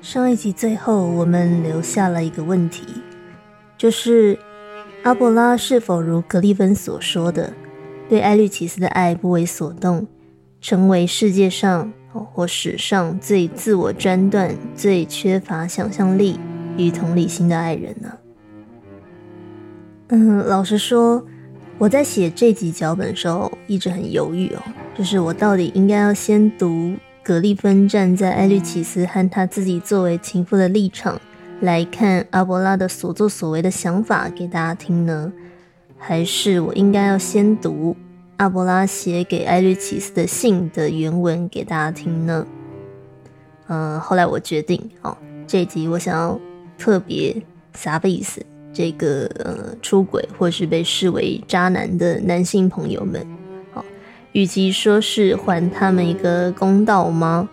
[0.00, 2.86] 上一集最后，我们留下了一个问题，
[3.76, 4.38] 就是
[5.02, 7.52] 阿波拉是否如格利芬所说的，
[8.08, 10.06] 对艾律奇斯的爱不为所动，
[10.60, 11.92] 成为世界上
[12.32, 16.38] 或史上最自我专断、最缺乏想象力
[16.76, 18.12] 与同理心的爱人呢？
[20.08, 21.22] 嗯，老实说，
[21.76, 24.62] 我在写这集脚本的时候一直很犹豫哦，
[24.96, 26.94] 就是我到底应该要先读。
[27.22, 31.20] 格利芬站在艾律奇斯和他自己作为情妇的立场
[31.60, 35.32] 来看阿波拉的所作所为的想法给大家听呢，
[35.98, 37.94] 还是我应该要先读
[38.38, 42.46] 阿波拉写给艾律奇斯的信的原文给大家听呢？
[43.66, 45.14] 嗯，后来我决定，哦，
[45.46, 46.40] 这集我想要
[46.78, 47.36] 特别
[47.74, 48.40] 撒贝斯
[48.72, 53.26] 这个呃出轨或是被视为渣男的男性朋友们。
[54.32, 57.48] 与其说是还他们一个公道吗？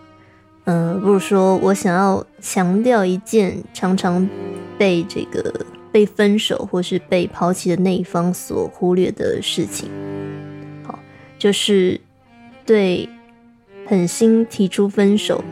[0.64, 4.28] 嗯，不如说我想要强调一件常常
[4.76, 9.88] 被这个被分手或是被抛弃的那一方所忽略的事情。
[10.84, 10.98] 好，
[11.38, 12.00] 就是
[12.64, 13.08] 对
[13.86, 15.42] 狠心提出分手、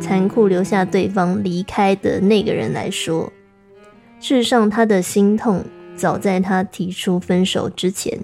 [0.00, 3.30] 残酷留下对方离开的那个人来说，
[4.20, 5.62] 事实上他的心痛
[5.94, 8.18] 早在他提出分手之前。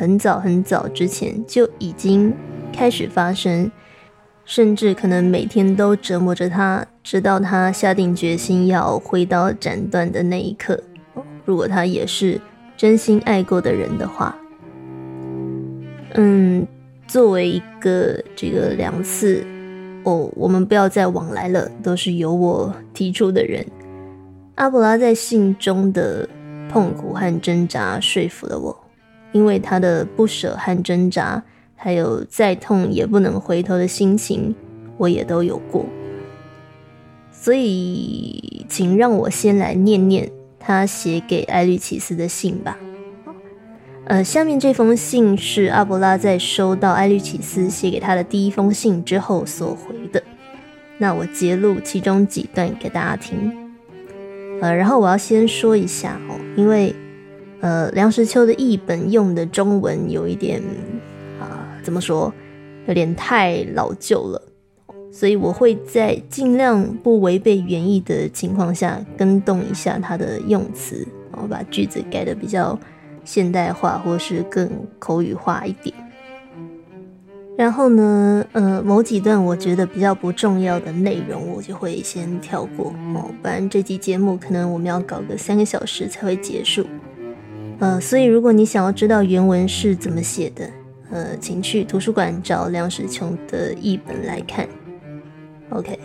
[0.00, 2.32] 很早很早之前就已经
[2.72, 3.70] 开始发生，
[4.46, 10.82] 甚至可能每天都折磨着他，直到他下定决心要挥刀斩断的那一刻。
[11.44, 12.40] 如果他也是
[12.78, 14.34] 真心爱过的人的话，
[16.14, 16.66] 嗯，
[17.06, 19.44] 作为一个这个两次
[20.04, 23.62] 哦，我们不要再往来了，都是由我提出的人。
[24.54, 26.26] 阿布拉在信中的
[26.70, 28.74] 痛苦和挣扎说服了我。
[29.32, 31.42] 因为他的不舍和挣扎，
[31.76, 34.54] 还有再痛也不能回头的心情，
[34.96, 35.86] 我也都有过。
[37.30, 42.76] 所以，请让我先来念念他写给艾律奇斯的信吧。
[44.06, 50.22] 呃，下面这封信是阿伯拉在收到艾律奇斯写给他的第一封信之后所回的。
[50.98, 53.52] 那我截录其中几段给大家听。
[54.60, 56.94] 呃，然后我要先说一下哦，因为。
[57.60, 60.62] 呃，梁实秋的译本用的中文有一点
[61.38, 62.32] 啊，怎么说，
[62.86, 64.42] 有点太老旧了，
[65.12, 72.78] 所以我会在尽量不违背原意的情况下，更动一下它的用词，然后把句子改的比较
[73.24, 75.94] 现代化，或是更口语化一点。
[77.58, 86.86] 然后呢，呃，某几段我觉得比较不重要的内容，我就会先跳过哦，不然这期节目可能我们要搞个三个小时才会结束。
[87.80, 90.70] 呃，所以如果你想要知道原文是怎么写的，
[91.10, 94.68] 呃，请去图书馆找梁实琼的译本来看。
[95.70, 95.98] OK，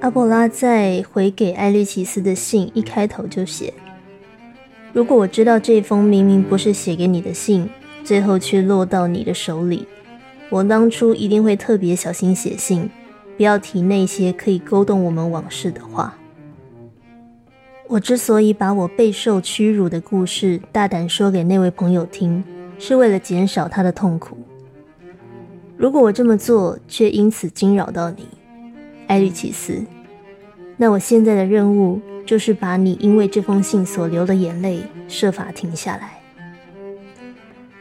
[0.00, 3.72] 阿波拉在回给艾律奇斯的信一开头就写
[4.92, 7.66] ：“如果我知道这封明明不是写给你的信，
[8.04, 9.86] 最后却落到你的手里，
[10.50, 12.90] 我当初一定会特别小心写信，
[13.38, 16.14] 不要提那些可以勾动我们往事的话。”
[17.90, 22.44] 我之所以把我备受屈辱的故事大胆说给那位朋友听，
[22.78, 24.38] 是为了减少他的痛苦。
[25.76, 28.28] 如果我这么做却因此惊扰到你，
[29.08, 29.84] 艾利奇斯，
[30.76, 36.12] 那我现在的任务就是把你因为这封信所流的眼泪设法停下来。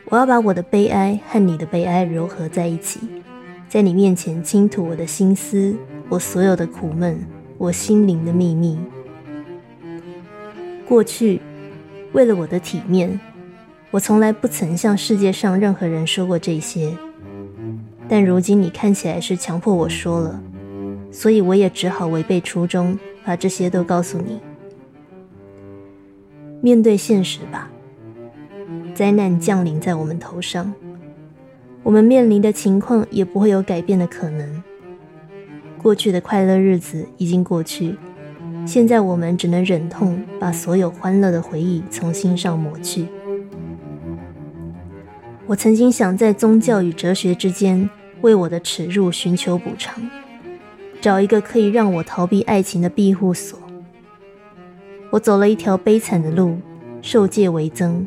[0.05, 3.01] 我要把我的悲哀和你的悲哀糅合在一起，
[3.69, 5.75] 在你面前倾吐我的心思，
[6.09, 7.15] 我所有的苦闷，
[7.59, 8.75] 我心灵的秘密。
[10.89, 11.39] 过去，
[12.13, 13.19] 为了我的体面，
[13.91, 16.91] 我从来不曾向世界上任何人说过这些。
[18.07, 20.41] 但如今你看起来是强迫我说了，
[21.11, 24.39] 所以我也只好违背初衷，把这些都告诉你。
[26.59, 27.69] 面对现实吧，
[28.95, 30.73] 灾难降临在我们头上，
[31.83, 34.63] 我们面临的情况也不会有改变的可能。
[35.77, 37.95] 过去的快乐日子已经过去。
[38.69, 43.07] 现在我们只能忍痛把所有欢乐的回忆从心上抹去。
[45.47, 47.89] 我曾经想在宗教与哲学之间
[48.21, 50.07] 为我的耻辱寻求补偿，
[51.01, 53.57] 找一个可以让我逃避爱情的庇护所。
[55.09, 56.59] 我走了一条悲惨的路，
[57.01, 58.05] 受戒为增，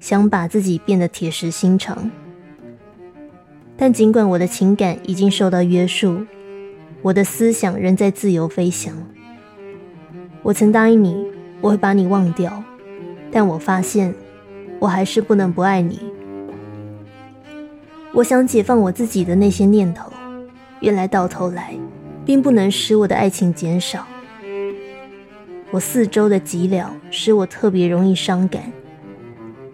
[0.00, 2.10] 想把自己变得铁石心肠。
[3.76, 6.26] 但尽管我的情感已经受到约束，
[7.02, 8.92] 我的思想仍在自由飞翔。
[10.42, 11.24] 我曾答应你，
[11.60, 12.62] 我会把你忘掉，
[13.30, 14.12] 但我发现，
[14.80, 16.00] 我还是不能不爱你。
[18.12, 20.12] 我想解放我自己的那些念头，
[20.80, 21.74] 原来到头来
[22.26, 24.06] 并不能使我的爱情减少。
[25.70, 28.62] 我四周的寂寥使我特别容易伤感。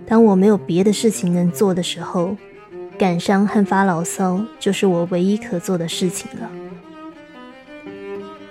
[0.07, 2.37] 当我没有别的事情能做的时候，
[2.99, 6.51] 感伤和发牢骚就是我唯一可做的事情了。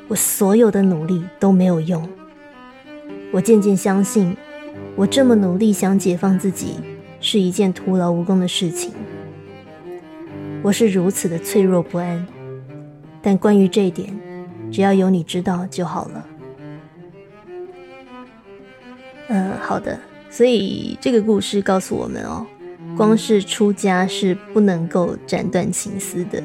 [0.08, 2.08] 我所有的努力都没有用。
[3.32, 4.36] 我渐渐相信，
[4.96, 6.76] 我这么努力想解放自己
[7.20, 8.92] 是一件徒劳无功的事情。
[10.64, 12.26] 我是如此的脆弱不安，
[13.22, 14.18] 但关于这一点，
[14.72, 16.28] 只要有你知道就好了。
[19.28, 20.00] 嗯，好的。
[20.30, 22.46] 所以这个故事告诉我们哦，
[22.96, 26.42] 光是出家是不能够斩断情丝的，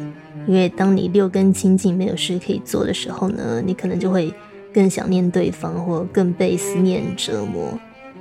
[0.46, 4.32] 因为当你六根清净没有事可以做的时候呢，你可能就会
[4.72, 7.78] 更想念对方，或更被思念折磨。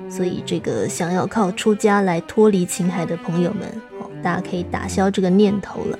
[0.10, 3.62] 所以这个想要靠出家来脱离情海的朋友们，
[4.00, 6.00] 哦，大家可以打消这个念头了。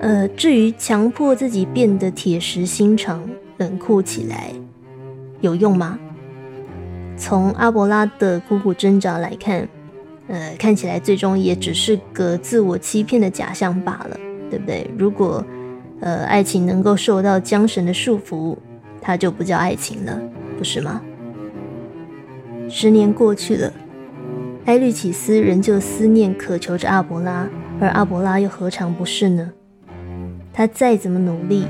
[0.00, 3.22] 呃，至于强迫自己变得铁石心肠、
[3.56, 4.52] 冷酷起来，
[5.40, 5.98] 有用吗？
[7.16, 9.66] 从阿伯拉的苦苦挣扎来看，
[10.26, 14.18] 呃，看起来最终也只是个自我欺骗的假象罢了，
[14.50, 14.90] 对不对？
[14.98, 15.44] 如果，
[16.00, 18.56] 呃，爱情能够受到缰绳的束缚，
[19.00, 20.20] 它就不叫爱情了，
[20.58, 21.00] 不是吗？
[22.68, 23.72] 十年过去了，
[24.64, 27.48] 埃律启斯仍旧思念渴求着阿伯拉，
[27.80, 29.52] 而阿伯拉又何尝不是呢？
[30.52, 31.66] 他再怎么努力，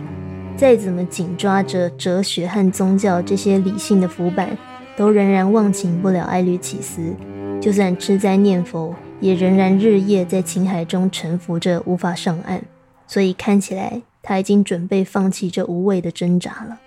[0.56, 4.56] 再怎么紧抓着哲学和宗教这些理性的浮板。
[4.96, 7.14] 都仍然忘情不了艾律启斯，
[7.60, 12.62] 就算吃斋念佛，也仍然日夜在情海中沉浮着，无法上岸。
[13.06, 16.80] 所以看起来他已经准备放弃这无谓的挣扎了。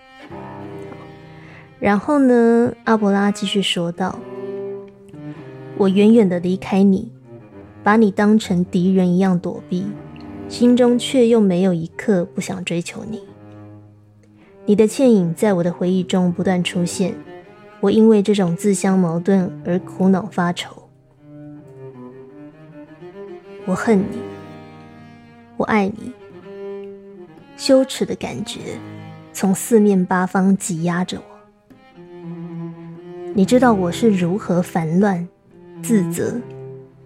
[1.79, 4.19] 然后呢，阿伯拉继续说道
[5.77, 7.11] ：“我远远的离开你，
[7.83, 9.85] 把你当成敌人一样躲避，
[10.47, 13.21] 心中却又没有一刻不想追求你。
[14.65, 17.13] 你的倩影在我的回忆中不断出现。”
[17.81, 20.78] 我因为这种自相矛盾而苦恼发愁。
[23.69, 24.17] 我恨你，
[25.55, 26.11] 我爱你。
[27.55, 28.79] 羞耻的感觉
[29.31, 31.23] 从四面八方挤压着我。
[33.35, 35.27] 你知道我是如何烦乱、
[35.83, 36.41] 自责，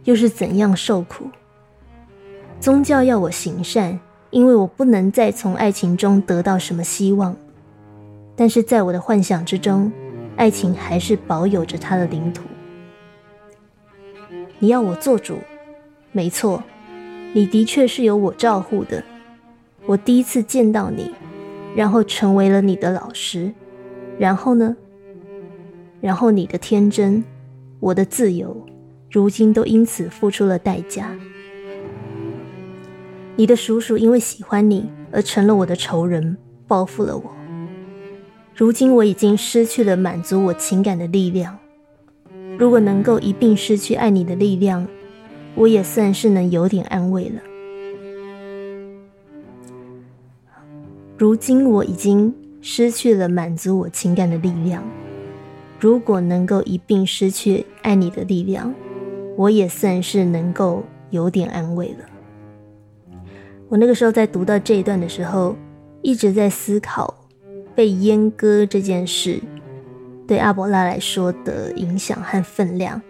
[0.06, 1.26] 又是怎样受苦？
[2.62, 4.00] 宗教要我行善，
[4.30, 7.36] 因为我不能再从爱情中得到什么希望。
[8.38, 9.92] 但是在我的幻想之中。
[10.36, 12.42] 爱情还是保有着它的领土。
[14.58, 15.38] 你要我做主，
[16.14, 16.64] 没错，
[17.34, 19.04] 你的确是由我照顾的。
[19.86, 21.12] 我第一次见到你，
[21.76, 23.52] 然后成为了你的老师，
[24.18, 24.78] 然后呢？
[26.00, 27.24] 然后你的天真，
[27.80, 28.66] 我的自由，
[29.10, 31.10] 如今都因此付出了代价。
[33.36, 36.38] 你的叔叔因为喜欢你而成了我的仇人，
[36.68, 37.32] 报复了我。
[38.54, 41.58] 如今我已经失去了满足我情感的力量。
[42.60, 44.88] 如果能够一并失去爱你的力量，
[45.56, 47.42] 我也算是能有点安慰了。
[51.18, 54.84] 如今我已经失去了满足我情感的力量。
[55.80, 58.74] 如果能够一并失去爱你的力量，
[59.36, 62.06] 我也算是能够有点安慰了。
[63.70, 65.56] 我那个时候在读到这一段的时候，
[66.02, 67.14] 一直在思考。
[67.76, 69.42] 被阉割这件事，
[70.28, 73.02] 对阿伯拉来说的影响和分量，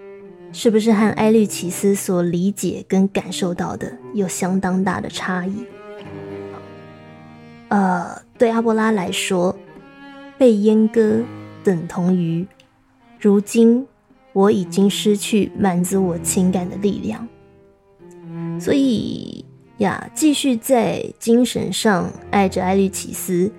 [0.54, 5.66] 是不是和埃律奇斯所理解跟感受到的有相当大的差异？
[7.70, 9.58] 呃，对阿波拉来说，
[10.38, 11.22] 被阉割
[11.64, 12.46] 等同于
[13.20, 13.86] 如今
[14.32, 17.28] 我已经失去满足我情感的力量，
[18.60, 19.44] 所以
[19.80, 23.52] 呀，继续在精神上爱着埃律奇斯。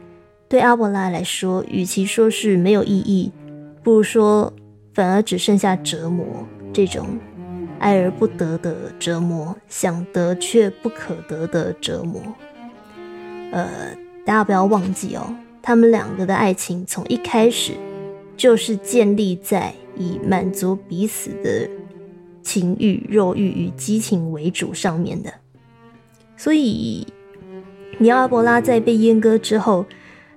[0.48, 3.32] 对阿波拉来说，与其说是没有意义，
[3.82, 4.52] 不如说
[4.92, 7.06] 反而只剩下折磨这种
[7.78, 12.20] 爱而不得的折磨，想得却不可得的折磨。
[13.52, 17.72] 呃，大家不要忘记哦，他们两个的爱情从一开始
[18.36, 21.70] 就是建立在以满足彼此的
[22.42, 25.32] 情欲、肉欲与激情为主上面的。
[26.36, 27.06] 所以，
[27.98, 29.86] 尼奥阿伯拉在被阉割之后。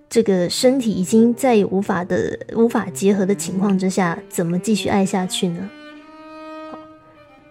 [0.10, 5.70] 这个身体已经再也无法的无法结合的情况之下，怎么继续爱下去呢？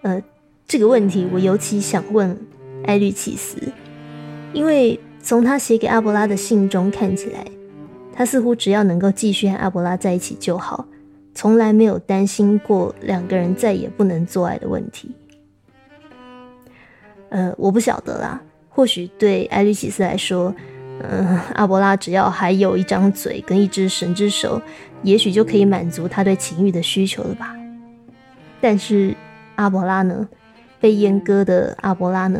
[0.01, 0.21] 呃，
[0.67, 2.37] 这个问题我尤其想问
[2.85, 3.57] 艾律奇斯，
[4.53, 7.45] 因为从他写给阿伯拉的信中看起来，
[8.13, 10.85] 他似乎只要能够继续和阿伯拉在一起就好，
[11.33, 15.11] 从来没有担心过两个人再也不能做爱的问题。
[17.29, 20.53] 呃，我不晓得啦，或许对艾律奇斯来说。
[20.99, 24.59] 嗯，阿伯拉只要还有一张嘴跟一只神之手，
[25.03, 27.55] 也许就可以满足他对情欲的需求了吧。
[28.59, 29.13] 但是
[29.57, 30.27] 阿伯拉呢？
[30.79, 32.39] 被阉割的阿伯拉呢？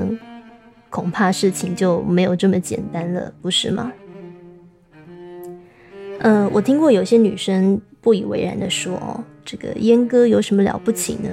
[0.89, 3.91] 恐怕事情就没有这么简单了，不是吗？
[6.19, 11.29] 呃，我听过有些女生不以为然的说：“哦，这个阉割有什么了不起呢？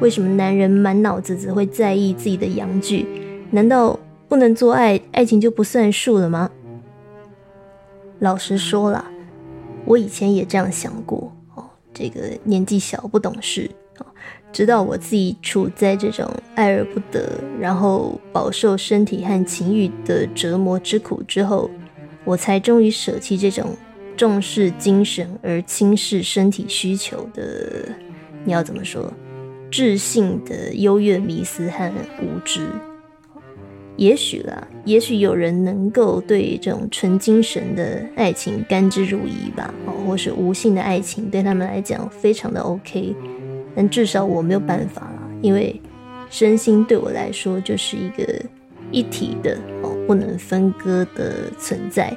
[0.00, 3.06] 为什么男人满脑子只会在意自己的阳具？
[3.50, 3.98] 难道
[4.28, 6.50] 不能做爱，爱情就不算数了吗？”
[8.20, 9.04] 老实说了，
[9.84, 11.32] 我以前也这样想过。
[11.54, 13.70] 哦，这个年纪小不懂事。
[14.52, 21.70] 直到我自己处在这种爱而不得，然后饱受身体和情欲的折磨之苦之后，
[22.24, 23.74] 我才终于舍弃这种
[24.16, 27.88] 重视精神而轻视身体需求的，
[28.44, 29.12] 你要怎么说？
[29.70, 31.90] 智性的优越迷思和
[32.20, 32.68] 无知。
[33.96, 43.14] 也许啦，也许有人能够对这种纯精神的爱情甘之如饴吧，哦，或是无性的爱情对他们来讲非常的 OK。
[43.74, 45.80] 但至少我没有办法啦，因为
[46.28, 48.24] 身心对我来说就是一个
[48.90, 52.14] 一体的哦，不能分割的存在。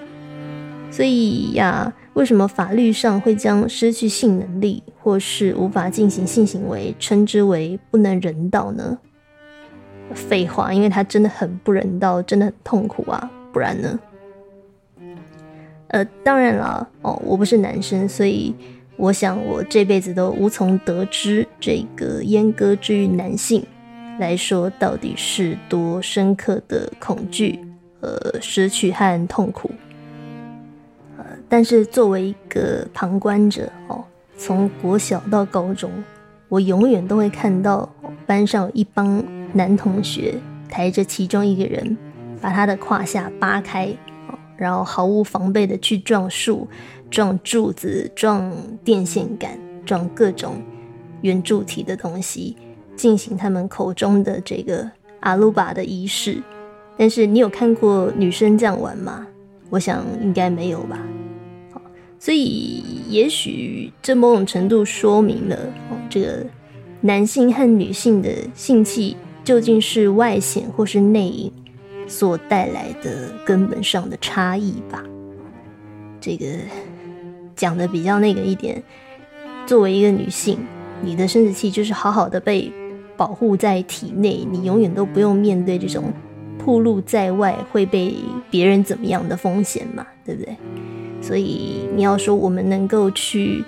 [0.92, 8.98] 所以呀，为什么法律上会将失去性能力或是无法进行性行为称之为不能人道呢？
[10.14, 14.00] 废话，因为它真的很不人道，真的很痛苦啊，不然呢？
[15.88, 18.54] 呃，当然了，哦，我不是男生，所以。
[18.98, 23.64] 我想，我这辈子都无从得知这个阉割之于男性
[24.20, 27.60] 来说到底是多深刻的恐惧、
[28.00, 29.70] 呃，失去和痛苦。
[31.18, 34.04] 呃，但是作为一个旁观者哦，
[34.38, 35.92] 从国小到高中，
[36.48, 37.90] 我永远都会看到
[38.25, 39.22] 班上有一帮
[39.52, 40.36] 男同学
[40.70, 41.98] 抬着其中一个人，
[42.40, 43.90] 把他的胯下扒开，
[44.56, 46.66] 然后毫无防备的去撞树。
[47.16, 48.52] 撞柱子、撞
[48.84, 50.62] 电线杆、撞各种
[51.22, 52.58] 圆柱体的东西，
[52.98, 54.92] 进行他们口中的这个
[55.22, 56.44] 阿鲁巴的仪式。
[56.98, 59.26] 但是你有看过女生这样玩吗？
[59.70, 61.00] 我想应该没有吧。
[62.20, 65.58] 所以也许这某种程度说明了，
[66.10, 66.46] 这个
[67.00, 71.50] 男性和女性的性器究竟是外显或是内隐
[72.10, 75.02] 所带来的根本上的差异吧。
[76.20, 76.46] 这个。
[77.56, 78.82] 讲的比较那个一点，
[79.66, 80.60] 作为一个女性，
[81.02, 82.72] 你的生殖器就是好好的被
[83.18, 86.12] 保护在体内，你永远都不用面对这种
[86.58, 88.16] 暴露在外会被
[88.50, 90.56] 别人怎么样的风险嘛，对不对？
[91.22, 93.64] 所以你要说我们能够去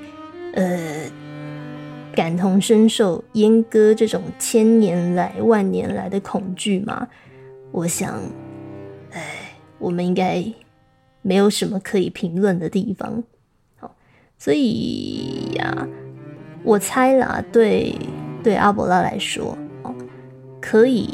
[0.54, 1.10] 呃
[2.14, 7.08] 感同身受阉割这种千年来万年来的恐惧吗？
[7.72, 8.20] 我想，
[9.12, 9.22] 哎，
[9.80, 10.44] 我们应该
[11.22, 13.24] 没有什么可以评论的地方。
[14.38, 15.88] 所以呀，
[16.64, 17.96] 我猜啦，对
[18.44, 19.94] 对阿伯拉来说，哦，
[20.62, 21.14] 可以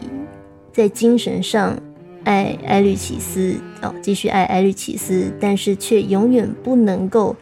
[0.72, 1.77] 在精神上
[2.25, 7.36] 爱埃律奇斯，哦，继续爱埃律奇斯，但是却永远不能够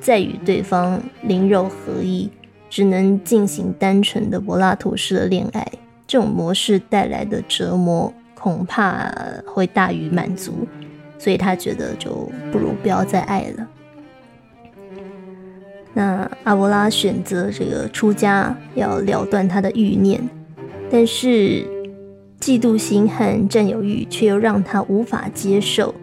[0.00, 2.28] 再与对方灵肉合一，
[2.68, 5.66] 只能进行单纯的柏拉图式的恋爱，
[6.06, 9.12] 这种模式带来的折磨恐怕
[9.46, 10.66] 会大于满足，
[11.16, 12.10] 所以他觉得就
[12.50, 13.68] 不如不要再爱了。
[15.94, 20.20] 那阿波拉选择这个出家，要了断他的欲念，
[20.90, 21.66] 但是
[22.40, 25.94] 嫉妒心和占有欲却又让他无法接受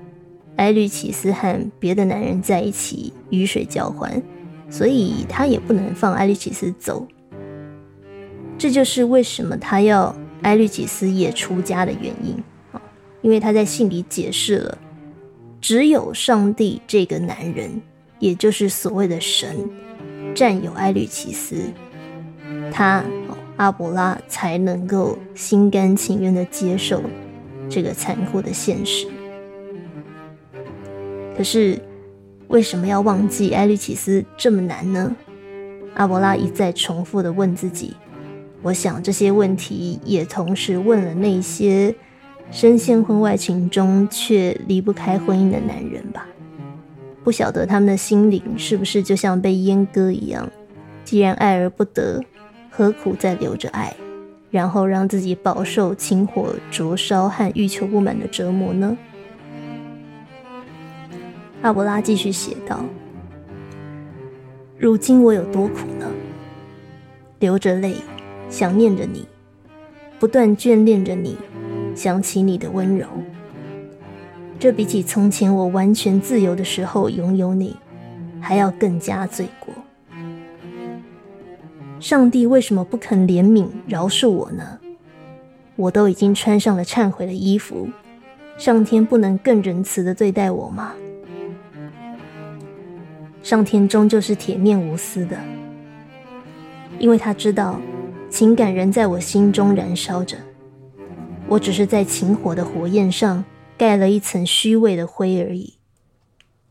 [0.58, 4.22] 埃律奇斯和别的男人在一起鱼水交欢，
[4.70, 7.08] 所以他也不能放埃律奇斯走。
[8.58, 12.36] 这就是为什么他要埃律奇斯也出家的原因
[12.72, 12.82] 啊，
[13.22, 14.78] 因为他在信里解释了，
[15.62, 17.82] 只有上帝这个男人，
[18.20, 19.70] 也就是所谓的神。
[20.34, 21.56] 占有艾律奇斯，
[22.70, 23.02] 他
[23.56, 27.02] 阿伯拉才能够心甘情愿的接受
[27.70, 29.08] 这个残酷的现实。
[31.38, 31.80] 可是
[32.50, 35.16] 为什么要忘记艾律奇斯这么难呢？
[35.94, 37.94] 阿伯拉一再重复的问自己。
[38.62, 41.96] 我想这些问题也同时问了那些
[42.52, 46.28] 深陷婚外情中却离不开婚姻的男人吧。
[47.26, 50.48] 不晓得他们的心灵是不是就像被阉割一样？
[51.04, 52.24] 既然爱而不得，
[52.70, 53.92] 何苦再留着爱，
[54.52, 58.96] 然后让自己饱受情火灼烧和欲求不满的折磨呢？
[61.64, 62.86] 阿伯拉继续写道
[64.78, 66.06] ：“如今我有多苦呢？
[67.40, 67.96] 流着泪，
[68.52, 69.28] 想念着你，
[70.20, 71.36] 不断眷恋着你，
[71.96, 73.08] 想起你的温柔。
[74.58, 77.76] 这比起从前我完全自由的时候拥有你，
[78.40, 79.74] 还要更加罪过。
[82.00, 84.80] 上帝为什么不肯怜悯饶恕我呢？
[85.76, 87.90] 我都已经穿上了忏悔的衣服，
[88.58, 90.94] 上天不能更仁慈的对待我吗？
[93.44, 95.38] 上天终究是铁面无私的，
[96.98, 97.80] 因为他知道
[98.30, 100.38] 情感仍在我心中燃烧着，
[101.48, 103.44] 我只是在情火的火焰上。
[103.78, 105.76] 盖了一层虚伪的灰而已。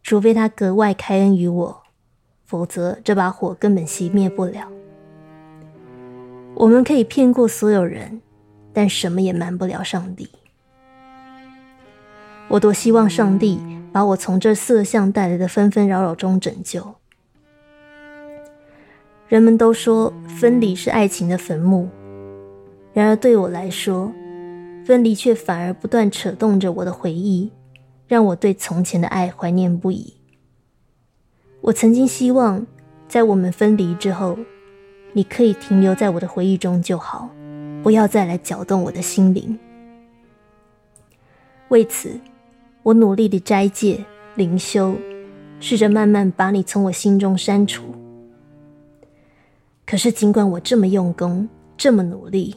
[0.03, 1.83] 除非他格外开恩于我，
[2.45, 4.69] 否则这把火根本熄灭不了。
[6.55, 8.21] 我们可以骗过所有人，
[8.73, 10.29] 但什么也瞒不了上帝。
[12.49, 13.59] 我多希望上帝
[13.91, 16.97] 把我从这色相带来的纷纷扰扰中拯救。
[19.27, 21.89] 人们都说分离是爱情的坟墓，
[22.93, 24.13] 然而对我来说，
[24.85, 27.51] 分离却反而不断扯动着我的回忆，
[28.07, 30.15] 让我对从前的爱怀念不已。
[31.63, 32.67] 我曾经希望，
[33.09, 34.39] 在我们分离之后，
[35.15, 37.31] 你可以停留在我的回忆中就好，
[37.83, 39.59] 不要再来搅动我的心灵。
[41.69, 42.21] 为此，
[42.83, 44.95] 我努力的斋戒、灵修，
[45.61, 47.83] 试着慢慢把你从我心中删除。
[49.87, 51.49] 可是，尽管我这么用功，
[51.79, 52.55] 这么努力，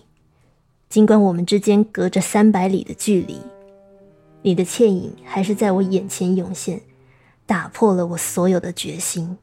[0.89, 3.38] 尽管我们之间隔着三百里的距离，
[4.41, 6.82] 你的倩影还是在我眼前涌现，
[7.46, 9.38] 打破了我所有的决心。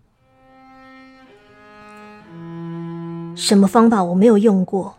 [3.36, 4.94] 什么方法我没有用过？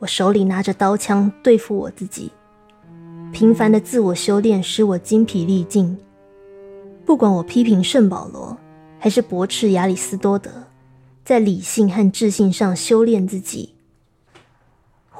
[0.00, 2.32] 我手里拿着刀枪对付我自己，
[3.32, 5.96] 频繁的自我修炼使我精疲力尽。
[7.06, 8.56] 不管我批评圣保罗，
[8.98, 10.50] 还是驳斥亚里斯多德，
[11.24, 13.74] 在理性和智性上修炼自己。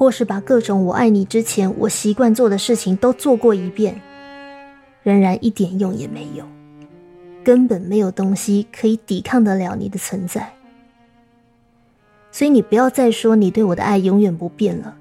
[0.00, 4.00] 或是把各种“我爱你”之前我习惯做的事情都做过一遍，
[5.02, 6.42] 仍然一点用也没有，
[7.44, 10.54] 根本没有东西可以抵抗得了你的存在。
[12.32, 14.96] 所以你不要再说你对我的爱永远不变了，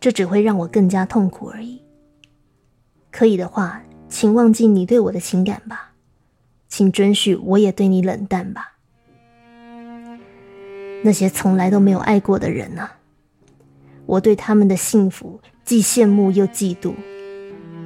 [0.00, 1.80] 这只会让我更加痛苦而已。
[3.12, 5.92] 可以的话，请忘记你对我的情感吧，
[6.66, 8.72] 请准许我也对你冷淡吧。
[11.04, 12.90] 那些从来都没有爱过的人呢？
[14.08, 16.94] 我对他们的幸福既羡慕又嫉妒，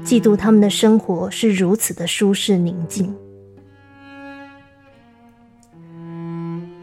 [0.05, 3.13] 嫉妒他们的生活是如此的舒适宁静。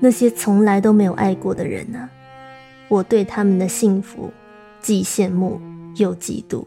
[0.01, 2.09] 那些从来都没有爱过的人呢？
[2.89, 4.29] 我对他们的幸福
[4.81, 5.61] 既羡慕
[5.95, 6.65] 又嫉妒。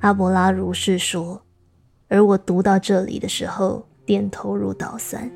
[0.00, 1.42] 阿伯拉如是说，
[2.08, 5.30] 而我读到这里的时候，点头如捣蒜。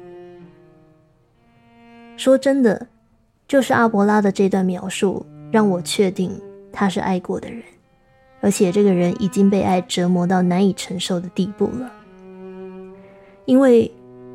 [2.16, 2.86] 说真的，
[3.46, 5.26] 就是阿伯拉的这段描述。
[5.50, 6.40] 让我确定
[6.72, 7.62] 他是爱过的人，
[8.40, 11.92] 而且这个人已经被爱折磨到难以承受的地步了。
[13.46, 13.90] 因为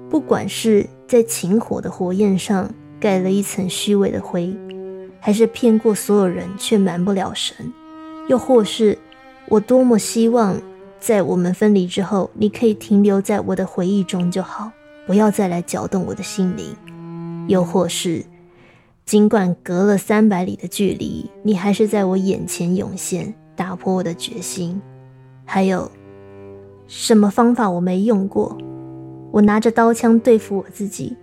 [0.10, 4.56] 不管是在情火的火焰上盖了一层虚伪的灰，
[5.20, 7.56] 还是骗过所有人却瞒不了神，
[8.28, 8.98] 又或是
[9.48, 10.56] 我多么希望
[11.00, 14.72] 在我们分离之后，你可以停留在我的回忆中就好，
[15.06, 16.76] 不要再来搅动我的心灵，
[17.48, 18.26] 又或是。
[19.06, 24.82] 尽管隔了三百里的距离，你还是在我眼前涌现，打破我的决心。
[25.46, 25.92] 还有，
[26.88, 28.58] 什么方法我没用过？
[29.32, 31.18] 我拿着刀枪对付我自己，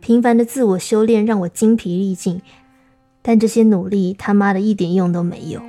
[0.00, 2.40] 频繁的自我修炼让我精疲力尽，
[3.20, 5.60] 但这些努力他妈的一点用都没有。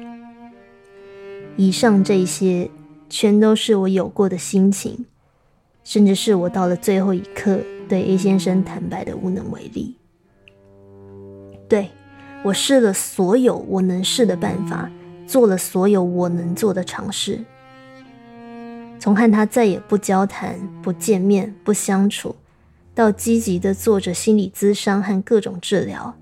[1.57, 2.69] 以上这些，
[3.09, 5.05] 全都是我有过的心情，
[5.83, 9.94] 甚至是我到了最后一刻对 A 先生坦白的无能为力。
[11.67, 11.89] 对
[12.43, 14.89] 我试了所有我能试的办法，
[15.25, 17.39] 做了所有我能做的尝试。
[18.99, 22.35] 从和他再也不交谈、不见面、不相处，
[22.93, 26.15] 到积极的做着心理咨商和各种治疗，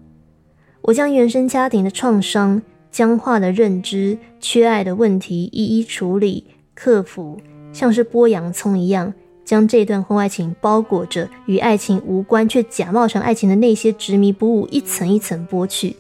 [0.82, 7.40] 我将原生家庭的创伤、僵化的认知、缺爱的问题一一处理、克服，
[7.72, 9.14] 像是剥洋葱一样。
[9.46, 15.96] 将这段婚外情包裹着与爱情无关却假冒成爱情的那些执迷不悟，一层一层剥去。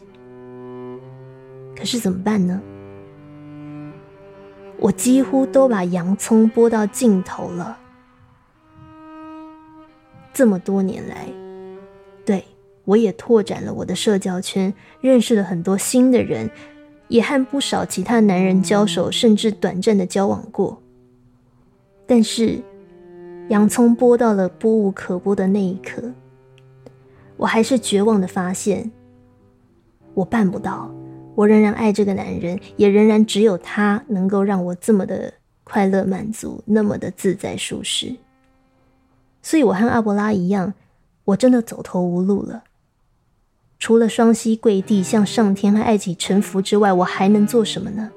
[1.77, 2.61] 可是怎么办呢？
[4.79, 7.77] 我几乎都把洋葱剥到尽头了。
[10.33, 11.27] 这么多年来，
[12.25, 12.45] 对
[12.85, 16.49] 我也拓展了我的社交圈，认识了很多新的人，
[17.09, 20.81] 也和不少其他男人交手，甚至短暂的交往过。
[22.07, 22.61] 但是。
[23.53, 26.01] 洋葱剥到了剥无可剥的那一刻，
[27.37, 28.91] 我还是绝望的发现，
[30.15, 30.91] 我办不到。
[31.35, 35.31] 我仍然爱这个男人，也仍然只有他能够让我这么的
[35.63, 38.15] 快乐满足，那么的自在舒适。
[39.43, 40.73] 所以，我和阿伯拉一样，
[41.25, 42.63] 我真的走投无路了。
[43.77, 48.11] 除了双膝跪地向上天和爱情臣服之外，我还能做什么呢？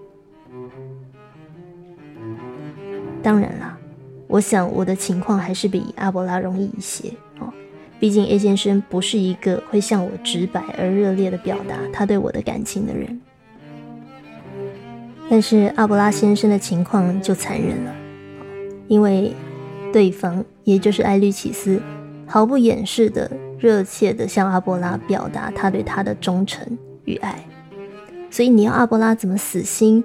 [3.22, 3.75] 当然啦，
[4.28, 7.52] 我想我的情况还是比阿伯拉容易一些哦。
[7.98, 13.20] 毕竟 A 先生不是一个会向我直白而热烈的表达他对我的感情的人。
[15.28, 17.94] 但是阿伯拉先生的情况就残忍了，
[18.86, 19.32] 因为
[19.92, 21.80] 对方也就是艾律奇斯，
[22.26, 27.44] 毫不掩饰的热切的向阿伯拉表达他对他的忠诚与爱，
[28.30, 30.04] 所以你要阿伯拉怎么死心，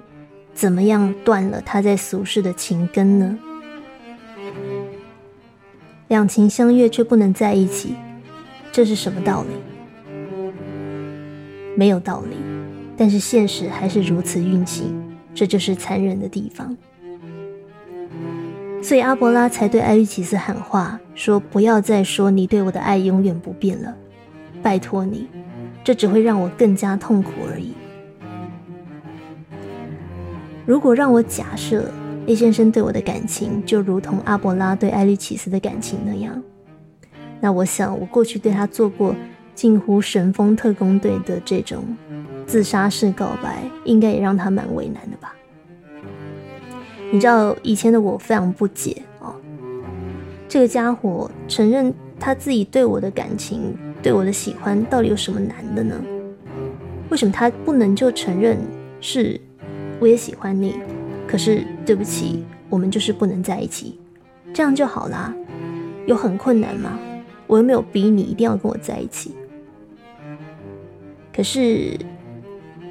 [0.54, 3.38] 怎么样断了他在俗世的情根呢？
[6.12, 7.94] 两情相悦却不能在一起，
[8.70, 9.48] 这是什么道理？
[11.74, 12.36] 没有道理，
[12.98, 14.92] 但是现实还是如此运行。
[15.34, 16.76] 这就是残忍的地方，
[18.82, 23.96] 所以阿伯拉才对艾律奇斯喊话，说：“不要再说你对我的爱永远不变了，
[24.62, 25.26] 拜托你，
[25.82, 27.72] 这只会让我更加痛苦而已。”
[30.66, 31.90] 如果让我假设
[32.26, 36.42] A 先生对我的感情就如同阿伯拉对艾律奇斯的感情那样，
[37.40, 39.14] 那我想我过去对他做过
[39.54, 41.84] 近乎神风特工队的这种。
[42.44, 45.34] 自杀式告白应该也让他蛮为难的吧？
[47.10, 49.34] 你知道以前的我非常不解哦，
[50.48, 55.94] 这个家伙承认他自己对我的感情、对我的喜欢，到底有什么难的呢？
[57.10, 58.58] 为什么他不能就承认
[59.00, 59.40] 是
[60.00, 60.74] 我也喜欢你，
[61.32, 63.98] 可是对不起，我们就是不能在一起，
[64.52, 65.34] 这样就好啦？
[66.04, 66.98] 有很困难吗？
[67.46, 69.34] 我又没有逼你一定要跟我在一起，
[71.34, 71.98] 可是。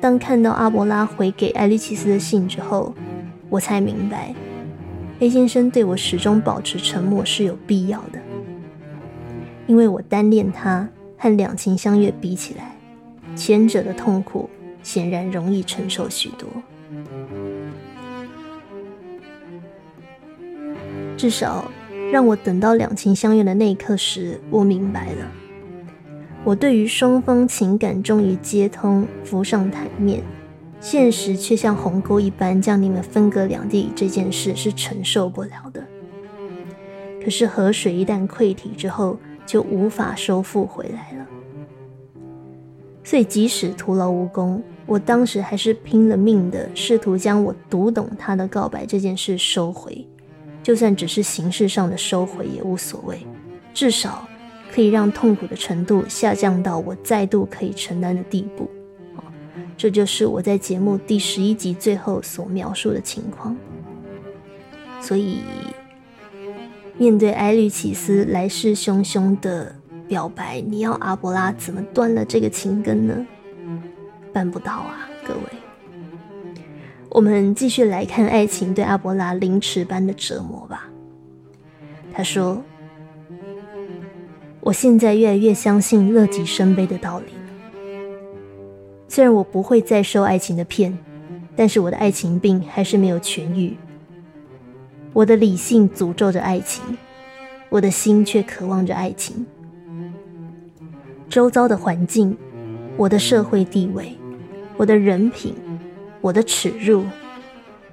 [0.02, 2.92] 当看到阿伯拉回给艾利奇斯的信之后，
[3.52, 4.34] 我才明白
[5.20, 8.18] ，A 先生对我始终保持沉默是有必要的，
[9.68, 12.76] 因为我单恋他和两情相悦比起来，
[13.36, 14.50] 前者的痛苦
[14.82, 16.48] 显然容易承受许多。
[21.22, 21.72] 至少
[22.12, 25.32] 让我等到两情相悦的那一刻时，我明白了。
[26.44, 30.24] 我对于双方情感终于接通、浮上台面，
[30.80, 35.86] 现实却像鸿沟一般将你们分隔两地这件事是承受不了的。
[37.24, 41.28] 可是河水一旦溃堤之后，就无法收复回来了。
[43.04, 50.04] 所以即使徒劳无功，我当时还是拼了命的试图将我读懂他的告白这件事收回，
[50.64, 53.26] 就算只是形式上的收回也无所谓，
[53.74, 54.28] 至少。
[54.74, 58.72] 可以让痛苦的程度下降到我再度可以承担的地步，
[59.76, 63.54] 这就是我在节目第十一集最后所描述的情况。
[65.02, 65.40] 所以，
[66.98, 69.76] 面对埃律奇斯来势汹汹的
[70.08, 73.28] 表白，你要阿伯拉怎么断了这个情根呢？
[74.32, 75.42] 办不到啊，各位。
[77.12, 80.90] 我们继续来看爱情对阿波拉凌迟般的折磨吧。
[82.14, 82.62] 他说。
[84.64, 88.38] 我现在越来越相信乐极生悲的道理了。
[89.08, 90.96] 虽然我不会再受爱情的骗，
[91.56, 93.76] 但是我的爱情病还是没有痊愈。
[95.14, 96.96] 我的理性诅咒着爱情，
[97.70, 99.44] 我的心却渴望着爱情。
[101.28, 102.38] 周遭的环境，
[102.98, 104.16] 我的社会地位，
[104.78, 105.56] 我的人品，
[106.22, 107.04] 我的耻辱，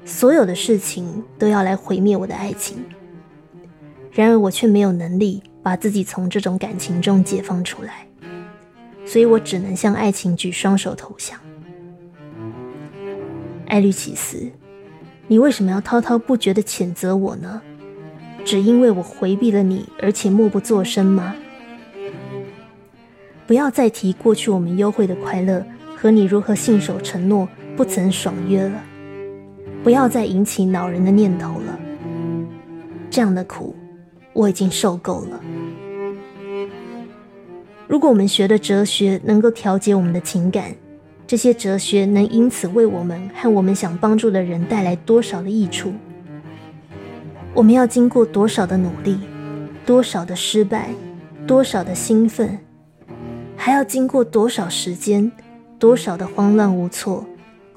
[0.05, 2.85] 所有的事情都要来毁灭我的爱情。
[4.13, 5.43] 然而我却没有能力。
[5.61, 8.07] 把自己从这种感情中解放出来，
[9.05, 11.39] 所以我只能向爱情举双手投降。
[13.67, 14.51] 艾律奇斯，
[15.27, 17.61] 你为什么要滔滔不绝地谴责我呢？
[18.47, 21.35] 只因为我回避了你，而且默不作声吗？
[23.47, 25.63] 不要再提过去我们幽会的快乐
[25.95, 27.47] 和你如何信守承诺，
[27.79, 28.83] 不曾爽约了。
[29.85, 31.79] 不要再引起恼人的念头了。
[33.09, 33.77] 这样的苦。
[34.33, 35.41] 我已经受够了。
[37.89, 40.75] 如果我们学的哲学能够调节我们的情感，
[41.27, 45.93] 这些哲学能因此为我们和我们想帮助的人带来多少的益处？
[47.53, 49.19] 我们要经过多少的努力，
[49.85, 50.91] 多少的失败，
[51.45, 52.59] 多少的兴奋，
[53.57, 55.33] 还要经过多少时间，
[55.81, 57.27] 多少的慌乱无措，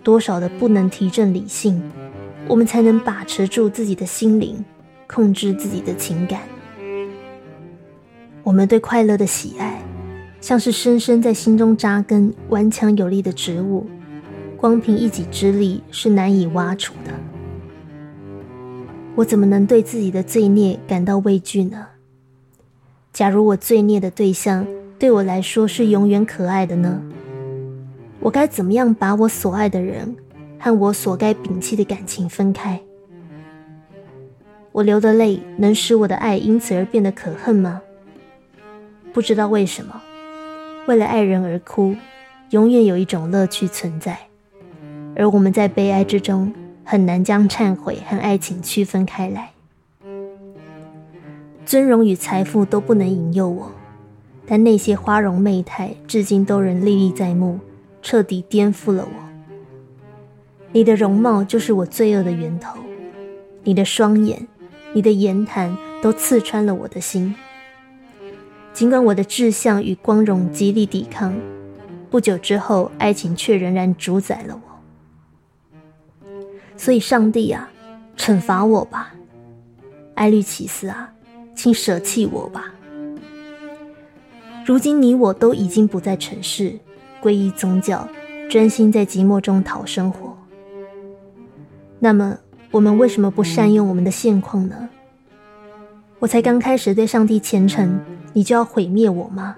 [0.04, 1.82] 多少的不能提振理性，
[2.48, 4.64] 我们才能把持住自己的心灵？
[5.08, 6.42] 控制自己的情感。
[8.44, 9.82] 我们对快乐的喜爱，
[10.40, 13.86] 像是深深在心中扎根、顽强有力的植物，
[14.56, 17.12] 光凭一己之力是难以挖除的。
[19.16, 21.88] 我怎么能对自己的罪孽感到畏惧呢？
[23.12, 24.66] 假如我罪孽的对象
[24.98, 27.02] 对我来说是永远可爱的呢？
[28.22, 30.16] 我该怎么样把我所爱的人
[30.60, 32.80] 和我所该摒弃的感情分开？
[34.72, 37.82] 我流的泪能使我的爱因此而变得可恨吗？
[39.12, 40.00] 不知道为什么，
[40.86, 41.96] 为了爱人而哭，
[42.52, 44.18] 永远有一种乐趣存在，
[45.16, 46.54] 而我们在悲哀之中
[46.86, 49.50] 很难将忏悔和爱情区分开来。
[51.66, 53.72] 尊荣与财富都不能引诱我，
[54.46, 57.60] 但那些花容媚态至今都仍历历在目，
[58.02, 59.30] 彻底颠覆了我。
[60.72, 62.80] 你的容貌就是我罪恶的源头，
[63.64, 64.48] 你的双眼，
[64.94, 67.36] 你的言谈都刺穿了我的心。
[68.74, 71.36] 尽管我的志向与光荣极力抵抗，
[72.10, 76.28] 不久之后，爱情却仍然主宰了我。
[76.78, 77.70] 所以，上帝啊，
[78.16, 79.14] 惩罚我吧，
[80.16, 81.14] 艾律奇斯啊！
[81.54, 82.74] 请舍弃我吧。
[84.66, 86.80] 如今你我都已经不在尘世，
[87.22, 88.08] 皈依宗教，
[88.50, 90.36] 专心在寂寞中讨生活。
[92.00, 92.38] 那么，
[92.72, 94.90] 我们为什么不善用我们的现况呢？
[96.20, 98.00] 我才刚开始对上帝虔诚，
[98.34, 99.56] 你就要毁灭我吗？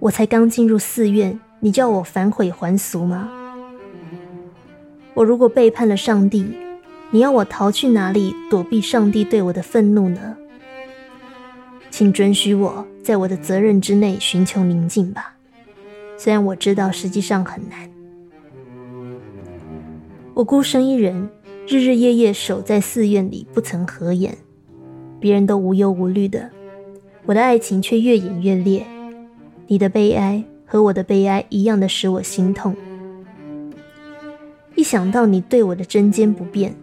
[0.00, 3.30] 我才刚进入寺院，你叫我反悔还俗吗？
[5.14, 6.46] 我如果背叛了上帝，
[7.10, 10.36] 你要我逃去哪里躲避上帝对我的愤怒呢？
[11.90, 15.34] 请准许我在我的责任之内寻求宁静吧，
[16.18, 17.88] 虽然我知道实际上很难。
[20.34, 21.30] 我孤身一人，
[21.66, 24.36] 日日夜夜守在寺院里，不曾合眼。
[25.20, 26.50] 别人都无忧无虑的，
[27.24, 28.84] 我的爱情却越演越烈。
[29.66, 32.76] 你的悲哀和我的悲哀一样的使我心痛。
[34.74, 36.74] 一想到你对我的针尖不变，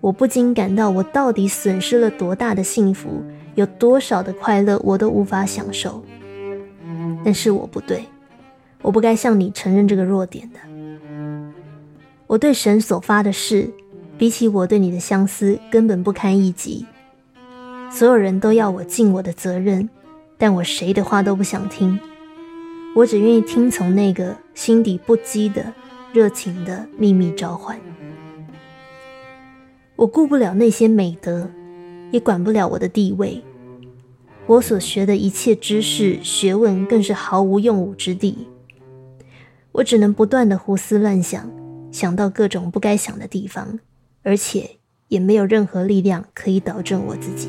[0.00, 3.22] 我不禁感到我到底损失了多大的幸福。
[3.54, 6.02] 有多少的快乐，我都无法享受。
[7.22, 8.02] 但是我不对，
[8.82, 10.60] 我不该向你承认这个弱点的。
[12.26, 13.70] 我对神所发的誓，
[14.18, 16.84] 比起我对你的相思，根本不堪一击。
[17.90, 19.88] 所有人都要我尽我的责任，
[20.36, 21.98] 但我谁的话都不想听。
[22.94, 25.72] 我只愿意听从那个心底不羁的、
[26.12, 27.80] 热情的秘密召唤。
[29.96, 31.48] 我顾不了那些美德。
[32.10, 33.42] 也管不了我的地位，
[34.46, 38.36] 我所学的一切知识、学问更是毫无用武之地。
[39.72, 41.50] 我只能不断的胡思乱想，
[41.90, 43.80] 想到各种不该想的地方，
[44.22, 47.48] 而且也没有任何力量可以导正我自己。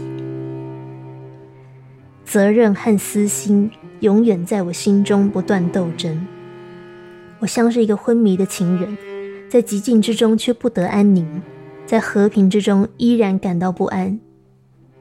[2.26, 6.26] 责任和私心永远在我心中不断斗争。
[7.40, 8.98] 我像是一个昏迷的情人，
[9.50, 11.42] 在寂静之中却不得安宁，
[11.86, 14.18] 在和平之中依然感到不安。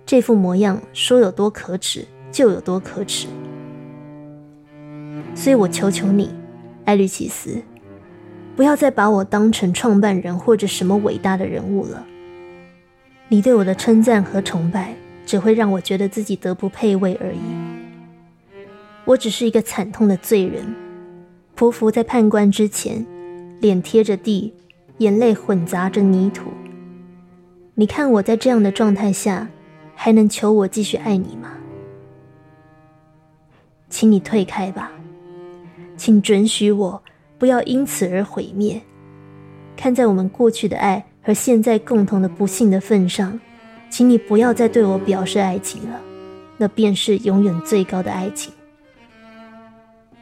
[0.05, 3.29] 这副模样，说有多可耻就有多可耻。
[5.37, 6.35] 所以我求求你，
[6.85, 7.63] 艾律奇斯，
[8.57, 12.07] 不要再把我当成创办人或者什么伟大的人物了。
[13.29, 17.41] 你对我的称赞和崇拜，只会让我觉得自己德不配位而已。
[19.05, 20.75] 我只是一个惨痛的罪人，
[21.57, 23.07] 匍匐在判官之前，
[23.61, 24.55] 脸贴着地，
[24.99, 26.51] 眼泪混杂着泥土。
[27.75, 29.49] 你看我在这样的状态下。
[29.95, 31.53] 还能求我继续爱你吗？
[33.89, 34.91] 请你退开吧，
[35.97, 37.03] 请准许我
[37.39, 38.81] 不要因此而毁灭。
[39.77, 43.39] 看在我们过去的爱和现在共同的不幸的份上，
[43.91, 46.01] 请你不要再对我表示爱情了，
[46.57, 48.53] 那便是永远最高的爱情。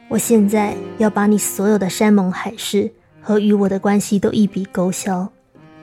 [0.07, 5.31] 我现在要把你所有的山盟海誓和与我的关系都一笔勾销，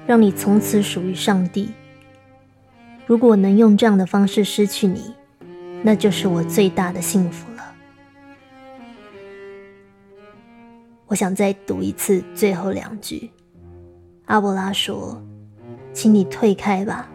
[0.06, 1.70] 让你从此属于上帝。
[3.06, 5.14] 如果能用这样的方式失去你，
[5.82, 7.57] 那就是我最大的幸福了。
[11.08, 13.30] 我想再读一次最后两句。
[14.26, 15.20] 阿波拉说
[15.92, 17.08] ：“请你退开吧，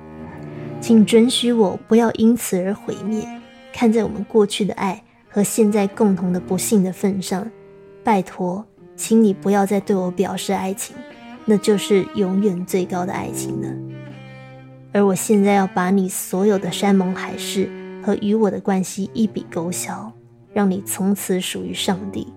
[0.82, 3.24] 请准许我不要因此而毁灭。
[3.72, 7.50] 看在我们过去的爱和现在共同的不幸的份上，
[8.04, 10.96] 拜托，请你不要再对我表示爱情，
[11.46, 13.68] 那就是永远最高的爱情了。”
[14.92, 17.68] 而我现在要把你所有的山盟海誓
[18.04, 20.12] 和与我的关系一笔勾销，
[20.52, 22.34] 让你从此属于上帝。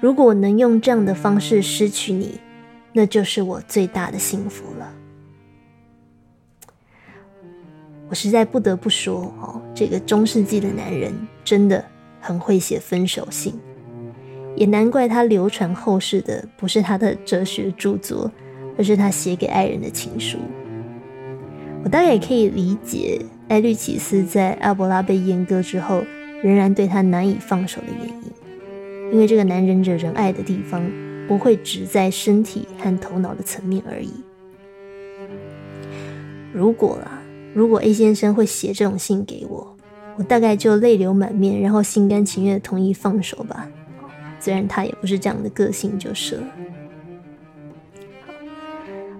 [0.00, 2.40] 如果能用这样的方式失去你，
[2.92, 4.94] 那就是我最大的幸福了。
[8.08, 11.12] 我实在不得不说，哦，这个中世纪的男人
[11.44, 11.84] 真的
[12.20, 13.52] 很会写分手信，
[14.56, 18.30] 也难怪他流传后世的不是他的哲学著作，
[18.78, 20.38] 而是他写给爱人的情书。
[21.84, 26.02] 我大概也可以理解艾律启斯在阿伯拉被阉割之后，
[26.42, 28.22] 仍然对他难以放手的原因，
[29.10, 30.82] 因为这个男人惹人爱的地方，
[31.26, 34.12] 不会只在身体和头脑的层面而已。
[36.52, 37.20] 如果啦，
[37.54, 39.76] 如果 A 先生会写这种信给我，
[40.16, 43.68] 我大概就泪流满面，然后心甘情愿的同意放手吧。
[44.40, 46.42] 虽然他也不是这样的个性，就是了。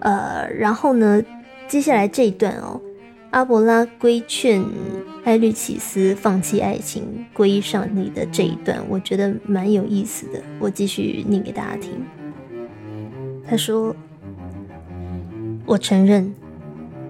[0.01, 1.23] 呃，然后呢，
[1.67, 2.81] 接下来这一段哦，
[3.31, 4.65] 阿伯拉规劝
[5.23, 10.43] 艾律启斯放弃爱情，皈依上帝的这一段，我觉得蛮有意思的。
[10.59, 11.93] 我继续念给大家听。
[13.47, 13.95] 他说
[15.67, 16.35] ：“我承认，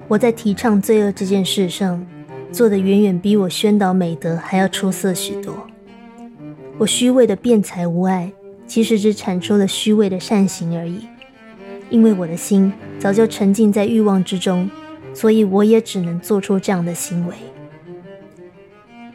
[0.08, 2.04] 我在提倡罪恶这件事上
[2.50, 5.54] 做的远远比我宣导美德还要出色许多。
[6.78, 8.32] 我虚伪的辩才无碍，
[8.66, 11.06] 其实只产出了虚伪的善行而已。”
[11.90, 14.68] 因为我的心早就沉浸在欲望之中，
[15.18, 17.34] 所以我也只能做出这样的行为。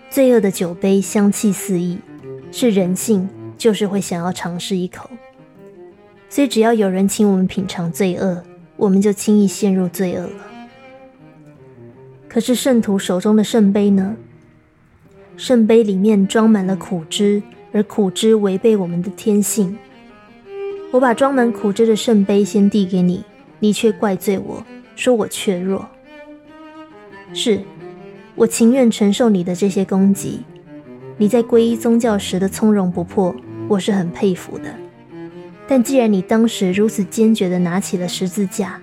[0.10, 1.98] 罪恶的酒杯香气四溢，
[2.52, 5.10] 是人性，就是会想要尝试一口。
[6.28, 8.44] 所以只要有人请我们品尝罪恶，
[8.76, 10.46] 我们就轻易陷入罪恶了。
[12.28, 14.18] 可是圣徒手中的圣杯呢？
[15.38, 19.78] 圣杯里面装满了苦汁，而苦汁违背我们的天性。
[20.92, 23.24] 我把装满苦汁的圣杯先递给你，
[23.60, 24.62] 你却怪罪我
[24.98, 25.88] 说我怯弱。
[27.34, 27.62] 是，
[28.36, 30.42] 我情愿承受你的这些攻击。
[31.18, 33.36] 你在皈依宗教时的从容不迫，
[33.68, 34.74] 我是很佩服的。
[35.68, 38.80] 但既然你当时如此坚决地拿起了十字架，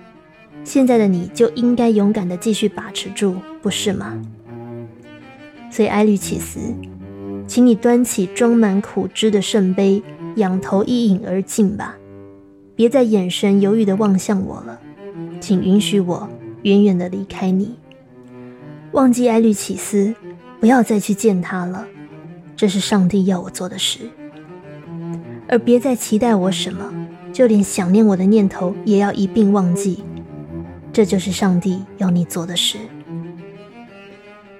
[0.63, 4.21] 现在的你就应该勇敢地继续把持住，不是吗？
[5.69, 6.59] 所以埃律启斯，
[7.47, 10.01] 请你端起装满苦汁的圣杯，
[10.35, 11.95] 仰头一饮而尽吧。
[12.75, 14.79] 别再眼神犹豫地望向我了，
[15.39, 16.27] 请允许我
[16.63, 17.75] 远远地离开你，
[18.93, 20.13] 忘记埃律启斯，
[20.59, 21.87] 不要再去见他了。
[22.57, 23.99] 这是上帝要我做的事，
[25.47, 26.93] 而别再期待我什么，
[27.31, 30.03] 就连想念我的念头也要一并忘记。
[30.91, 32.77] 这就是上帝要你做的事。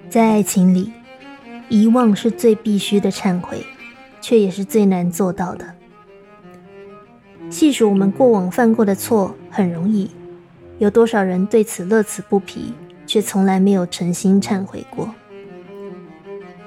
[0.10, 0.92] 在爱情里，
[1.68, 3.66] 遗忘是最必须的忏悔，
[4.22, 5.76] 却也是最难做到的。
[7.50, 10.10] 细数我们过往犯过的错很容易，
[10.80, 12.74] 有多少人对此乐此不疲，
[13.06, 15.14] 却从来没有诚心忏悔过？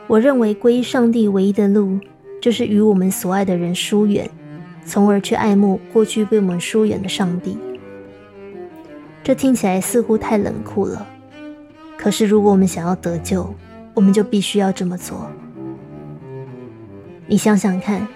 [0.06, 1.98] 我认为皈依上帝唯一的路，
[2.40, 4.30] 就是与我们所爱的人疏远，
[4.84, 7.56] 从而去爱慕过去被我们疏远的上帝。
[9.22, 11.06] 这听起来似乎太冷酷了，
[11.96, 13.54] 可是如果我们想要得救，
[13.94, 15.30] 我们就必须要这么做。
[17.26, 18.06] 你想想看。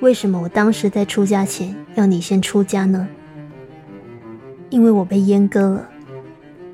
[0.00, 3.06] 为什么我当时在出家前要你先出家呢？
[4.68, 5.88] 因为我被阉割了，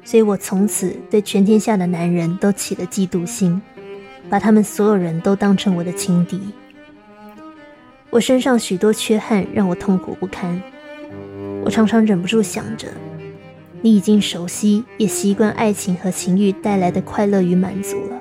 [0.09, 3.61] 所以我从此对全天下的男人都起了嫉妒心，
[4.31, 6.41] 把他们所有人都当成我的情敌。
[8.09, 10.63] 我身上许多缺憾让我痛苦不堪，
[11.63, 12.89] 我常常忍不住想着，
[13.83, 18.19] 你已经熟悉也习惯爱情和情欲带来的快乐与满足了，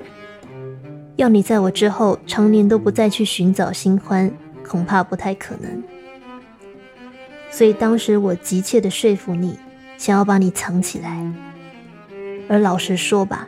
[1.15, 4.29] 要你在我之后常年都不再去寻找新欢。
[4.67, 5.81] 恐怕不太可能，
[7.49, 9.57] 所以当时我急切的说服你，
[9.97, 11.25] 想要把你藏起来。
[12.47, 13.47] 而老实说吧，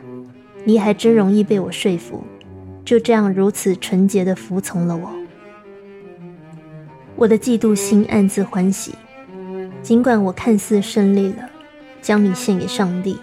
[0.64, 2.22] 你还真容易被我说服，
[2.84, 5.10] 就这样如此纯洁的服从了我。
[7.16, 8.94] 我的嫉妒心暗自欢喜，
[9.82, 11.48] 尽管我看似胜利了，
[12.00, 13.18] 将你献给上帝，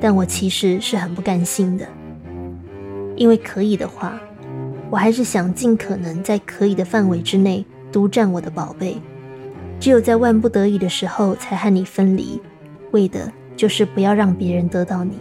[0.00, 1.86] 但我其实是很不甘心的，
[3.16, 4.18] 因为可以的话。
[4.90, 8.96] 我还是想尽可能在可以的范围之内独占我的宝贝，
[9.78, 12.40] 只有在万不得已的时候才和你分离，
[12.92, 15.18] 为的就是不要让别人得到你。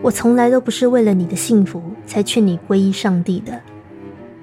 [0.00, 3.60] 我从来都不是为了你的幸福才劝你皈依上帝的，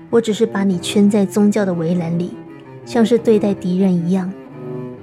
[0.10, 2.38] 我只是把你圈在宗教的围栏里，
[2.86, 4.32] 像是对待敌人一样。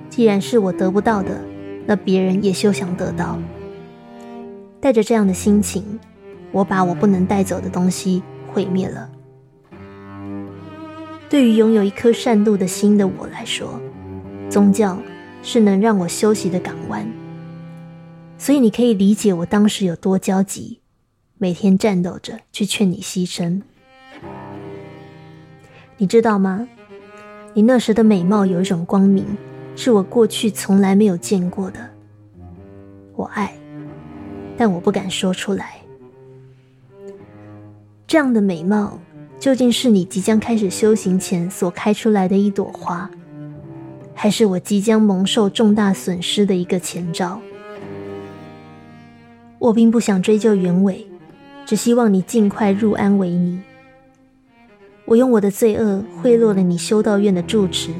[0.08, 1.38] 既然是我得不到的，
[1.84, 3.36] 那别人也休想得到。
[4.80, 5.98] 带着这样的心情。
[6.52, 9.10] 我把我不能带走的东西毁灭了。
[11.28, 13.78] 对于拥有一颗善妒的心的我来说，
[14.48, 14.96] 宗教
[15.46, 17.08] 是能让我休息的港湾。
[18.36, 20.80] 所以你可以理解我当时有多焦急，
[21.38, 23.62] 每天战斗着去劝你牺牲。
[25.98, 26.68] 你知道吗？
[27.54, 29.24] 你那时的美貌有一种光明，
[29.76, 31.78] 是我过去从来没有见过的。
[33.14, 33.56] 我爱，
[34.56, 35.76] 但我不敢说出来。
[38.08, 38.98] 这样的美貌，
[39.38, 43.08] 究竟是你即将开始修行前所开出来的一朵花，
[44.16, 47.40] 还是我即将蒙受重大损失的一个前兆。
[49.58, 51.06] 我并不想追究原委，
[51.66, 53.60] 只希望你尽快入安为尼。
[55.04, 57.90] 我用我的罪恶贿赂了你修道院的住持，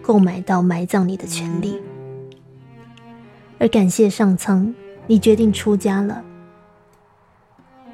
[0.00, 1.80] 购买到埋葬你的权利。
[3.58, 4.72] 而感谢上苍，
[5.06, 6.22] 你决定出家了。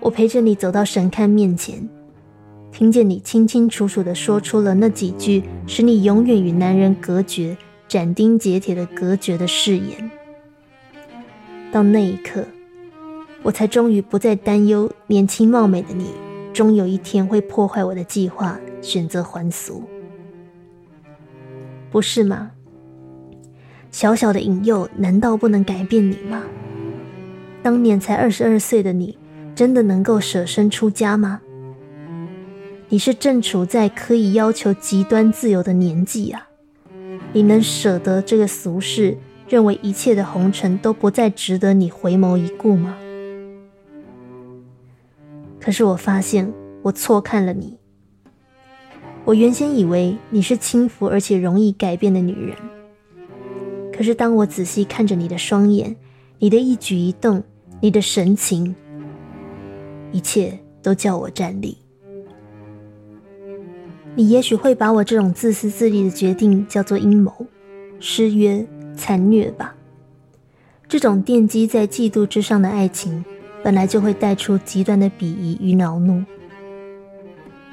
[0.01, 1.89] 我陪着你走到神龛面前，
[2.73, 7.57] 听见你清清楚楚地说出了那几句使你永远与男人隔绝、
[7.89, 10.11] 斩钉截铁的隔绝的誓言。
[11.73, 12.45] 到那一刻。
[13.45, 16.11] 我才终于不再担忧年轻貌美的你，
[16.53, 19.85] 终有一天会破坏我的计划，选择还俗，
[21.89, 22.51] 不是吗？
[23.93, 26.43] 小小的引诱难道不能改变你吗？
[27.63, 29.17] 当年才二十二岁的你，
[29.55, 31.41] 真的能够舍身出家吗？
[32.89, 36.48] 你是正处在可以要求极端自由的年纪啊！
[37.39, 39.17] 你能舍得这个俗世，
[39.49, 42.99] 认为一切的红尘都不再值得你回眸一顾吗？
[45.61, 47.79] 可是我发现，我错看了你。
[49.25, 52.57] 我原先以为你是轻浮而且容易改变的女人，
[53.97, 55.95] 可是当我仔细看着你的双眼，
[56.41, 57.45] 你的一举一动，
[57.81, 58.75] 你的神情，
[60.11, 61.79] 一切都叫我站立。
[64.19, 67.47] 你也许会把我这种自私自利的决定叫做阴谋、
[68.01, 68.67] 失约、
[68.97, 69.77] 残虐吧？
[70.89, 73.25] 这种奠基在嫉妒之上的爱情。
[73.63, 76.25] 本来就会带出极端的鄙夷与恼怒。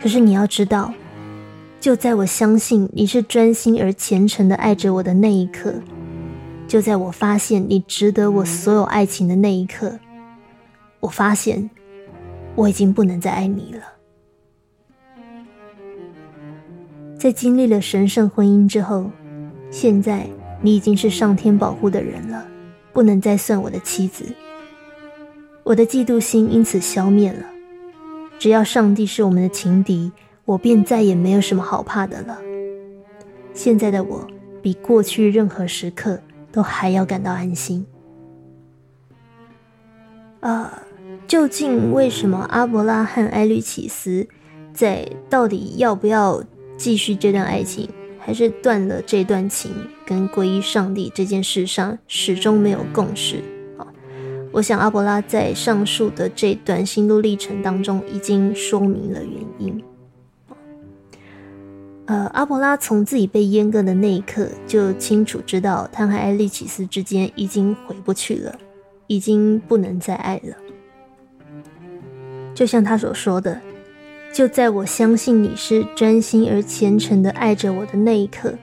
[0.01, 0.93] 可是你要知道，
[1.79, 5.73] 就在我相信你是专心而虔诚的爱着我的那一刻，
[6.67, 9.97] 就在我发现你值得我所有爱情的那一刻，
[10.99, 11.69] 我发现
[12.55, 13.94] 我已经不能再爱你了。
[17.25, 19.09] 在经历了神圣婚姻之后，
[19.71, 20.29] 现在
[20.61, 22.45] 你已经是上天保护的人了，
[22.93, 24.25] 不能再算我的妻子。
[25.63, 27.43] 我的嫉妒心因此消灭了。
[28.37, 30.11] 只要上帝是我们的情敌，
[30.45, 32.37] 我便再也没有什么好怕的了。
[33.55, 34.27] 现在的我
[34.61, 36.21] 比过去任何时刻
[36.51, 37.87] 都还要感到安心。
[40.41, 40.83] 啊，
[41.25, 44.27] 究竟为什么阿伯拉罕埃律启斯
[44.75, 46.43] 在到底要不要
[46.77, 49.71] 继续这段爱情，还是断了这段情，
[50.05, 53.41] 跟皈依上帝这件事上始终没有共识？
[54.51, 59.83] 我想阿伯拉在上述的这段心路历程当中已经说明了原因。
[62.05, 68.57] 呃，阿伯拉从自己被阉割的那一刻就清楚知道他和艾利奇斯之间已经回不去了，
[69.07, 70.55] 已经不能再爱了。
[72.53, 73.59] 就像他所说的，
[74.35, 78.53] 就在我相信你是专心而虔诚的爱着我的那一刻，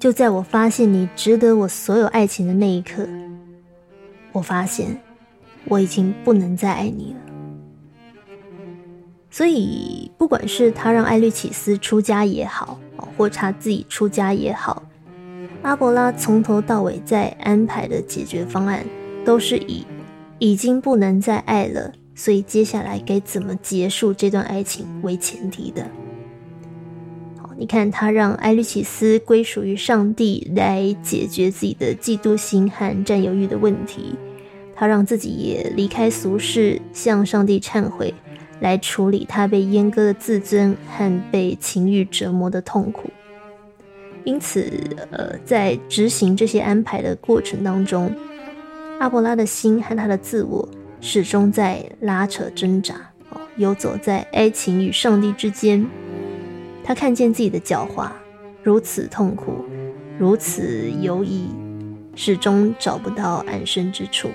[0.00, 3.06] 就在我发现你值得我所有爱情的那一刻，
[4.32, 4.98] 我发现。
[5.68, 7.20] 我已经不能再爱你了，
[9.30, 12.78] 所以不管是他让艾律启斯出家也好，
[13.18, 14.82] 或他自己出家也好，
[15.62, 18.86] 阿伯拉从头到尾在安排的解决方案
[19.24, 19.84] 都是以
[20.38, 25.86] 已经不能再爱了，所以接下来该怎么结束这段爱情为前提的。
[27.38, 34.16] 好，你看他让艾律启斯归属于上帝来解决自己的嫉妒心和占有欲的问题。
[34.74, 38.12] 他让自己也离开俗世，向上帝忏悔，
[38.60, 43.10] 来处理他被阉割的自尊和被情欲折磨的痛苦。
[44.24, 44.70] 因此，
[45.10, 48.12] 呃，在执行这些安排的过程当中，
[48.98, 50.68] 阿波拉的心和他的自我
[51.00, 52.94] 始终在拉扯挣扎，
[53.30, 55.86] 哦，游走在爱情与上帝之间。
[56.82, 58.10] 他看见自己的狡猾，
[58.62, 59.64] 如此痛苦，
[60.18, 61.48] 如此犹疑，
[62.14, 64.30] 始终找不到安身之处。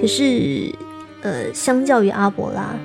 [0.00, 0.72] 可是，
[1.22, 2.76] 呃，相较于阿伯拉，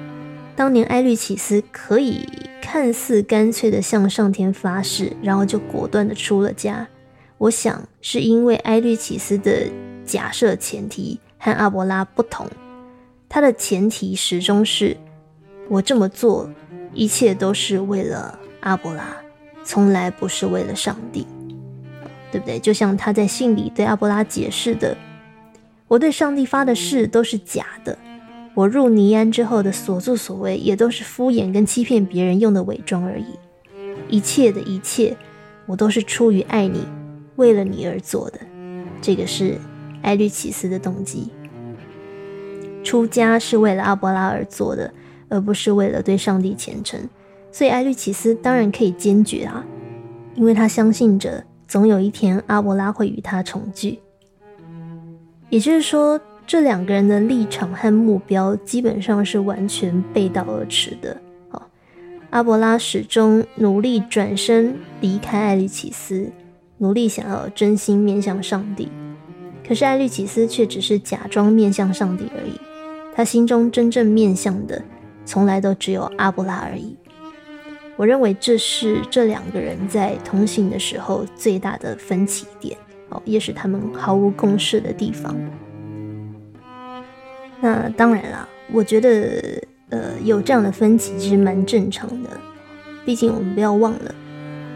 [0.56, 2.28] 当年埃律启斯可以
[2.62, 6.88] 看似干脆的向上天发誓，然后就果断的出了家。
[7.38, 9.68] 我想是因为埃律启斯的
[10.04, 12.48] 假设前提和阿伯拉不同，
[13.30, 14.96] 他的前提始终是
[15.70, 16.50] 我这么做，
[16.94, 19.16] 一切都是为了阿伯拉，
[19.64, 21.26] 从来不是为了上帝，
[22.32, 22.60] 对不对？
[22.60, 24.96] 就像他在信里对阿伯拉解释的。
[25.88, 27.98] 我对上帝发的誓都是假的，
[28.54, 33.28] 我入尼安之后的所作所为也都是敷衍跟欺骗别人用的伪装而已。
[34.10, 35.16] 一切的一切，
[35.66, 36.86] 我都是出于爱你，
[37.38, 38.40] 为了你而做的。
[39.02, 39.58] 这个是
[40.04, 41.30] 埃律奇斯的动机。
[42.84, 44.94] 出家是为了阿伯拉而做的，
[45.30, 47.00] 而不是为了对上帝虔诚。
[47.52, 49.66] 所以埃律奇斯当然可以坚决啊，
[50.36, 54.00] 因为他相信着总有一天阿伯拉会与他重聚。
[55.50, 61.20] 也就是说，这两个人的立场和目标基本上是完全背道而驰的。
[61.52, 61.62] 哦，
[62.30, 66.30] 阿伯拉始终努力转身离开艾利奇斯，
[66.78, 68.90] 努力想要真心面向上帝，
[69.68, 72.54] 可是艾利奇斯却只是假装面向上帝而已。
[73.14, 74.82] 他心中真正面向的，
[75.26, 76.96] 从来都只有阿布拉而已。
[77.96, 82.78] 我认为这是这两个人在同行的时候最大的分歧点，
[83.10, 85.36] 哦，也是他们毫无共识的地方。
[87.60, 89.60] 那当然啦，我觉得，
[89.90, 92.30] 呃，有这样的分歧其实蛮正常的。
[93.04, 94.14] 毕竟我们不要忘了，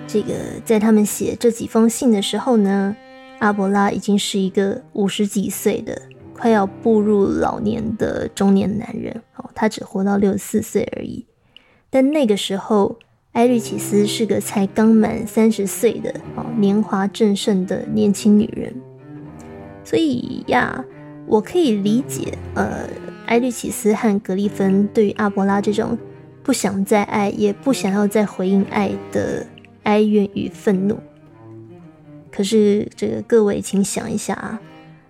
[0.07, 0.33] 这个
[0.65, 2.95] 在他们写这几封信的时候呢，
[3.41, 5.99] 阿伯拉已经是一个五十几岁的、
[6.31, 11.25] 快要步入老年的中年男人，哦，他只活到六十四岁而已。
[11.89, 12.99] 但那个时候，
[13.31, 18.71] 埃律奇斯是个才刚满三十岁的哦，年华正盛的年轻女人，
[19.83, 20.85] 所以呀，
[21.25, 22.87] 我可以理解，呃，
[23.25, 25.97] 埃律奇斯和格里芬对于阿伯拉这种
[26.43, 29.47] 不想再爱，也不想要再回应爱的
[29.81, 30.95] 哀怨与愤怒。
[32.41, 34.59] 可是，这个各位，请想一下啊，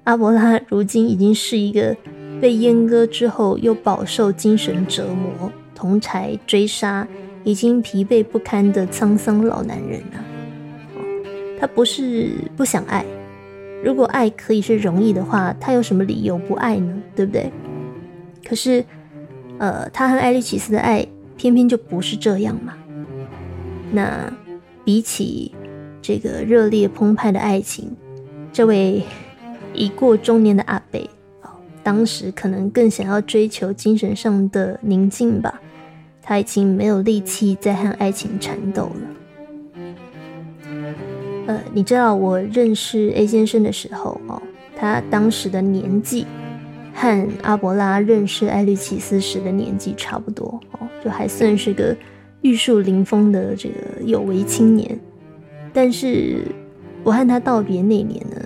[0.03, 1.95] 阿伯拉如今已经是一个
[2.41, 7.07] 被阉割之后又饱受精神折磨、同柴追杀。
[7.43, 10.23] 已经疲惫不堪的沧桑老男人了。
[11.59, 13.03] 他不是不想爱，
[13.83, 16.93] 如果爱可以是容易的话，他有什么理由不爱呢？
[17.15, 17.51] 对不对？
[18.47, 18.85] 可是，
[19.57, 21.03] 呃，他和艾利奇斯的爱
[21.35, 22.73] 偏偏就不是这样嘛。
[23.91, 24.31] 那
[24.85, 25.51] 比起
[26.11, 27.89] 这个热烈澎湃的爱情，
[28.51, 29.01] 这位
[29.73, 31.09] 已过中年的阿贝，
[31.81, 35.61] 当时可能更想要追求精神上的宁静吧。
[36.21, 40.67] 他已经没有力气再和爱情缠斗了。
[41.47, 44.41] 呃，你知道我认识 A 先生的时候哦，
[44.75, 46.25] 他当时的年纪
[46.93, 51.95] 和阿伯拉认识艾律奇斯时的年纪差不多哦，就还算是个
[52.41, 54.99] 玉树临风的这个有为青年。
[55.73, 56.45] 但是
[57.03, 58.41] 我和他道别那年呢，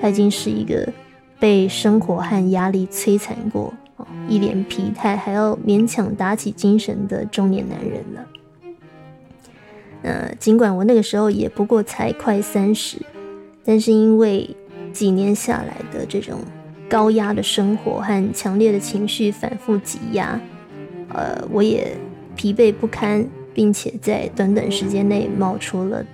[0.00, 0.92] 他已经是一个
[1.38, 3.72] 被生活和压力摧残过。
[4.28, 8.26] 一脸疲态，还要勉强打起精神的中年男人了。
[10.02, 12.98] 呃，尽管我那个时候也不过才快三十，
[13.64, 14.50] 但是因为
[14.92, 16.40] 几年下来的这种
[16.88, 20.38] 高压的生活和强烈的情绪反复挤压，
[21.08, 21.96] 呃，我也
[22.34, 26.04] 疲惫不堪，并且在短短时间内冒出了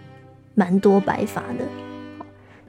[0.54, 1.64] 蛮多白发的。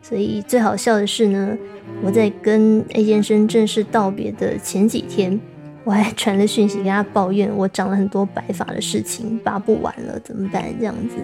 [0.02, 1.58] 所以最好笑的是呢。
[2.02, 5.40] 我在跟 A 先生正式道别的前几天，
[5.84, 10.64] 我还传了讯息跟他抱怨我长了很多白发的事情，拔不完了怎么办？
[10.80, 11.16] 这样子，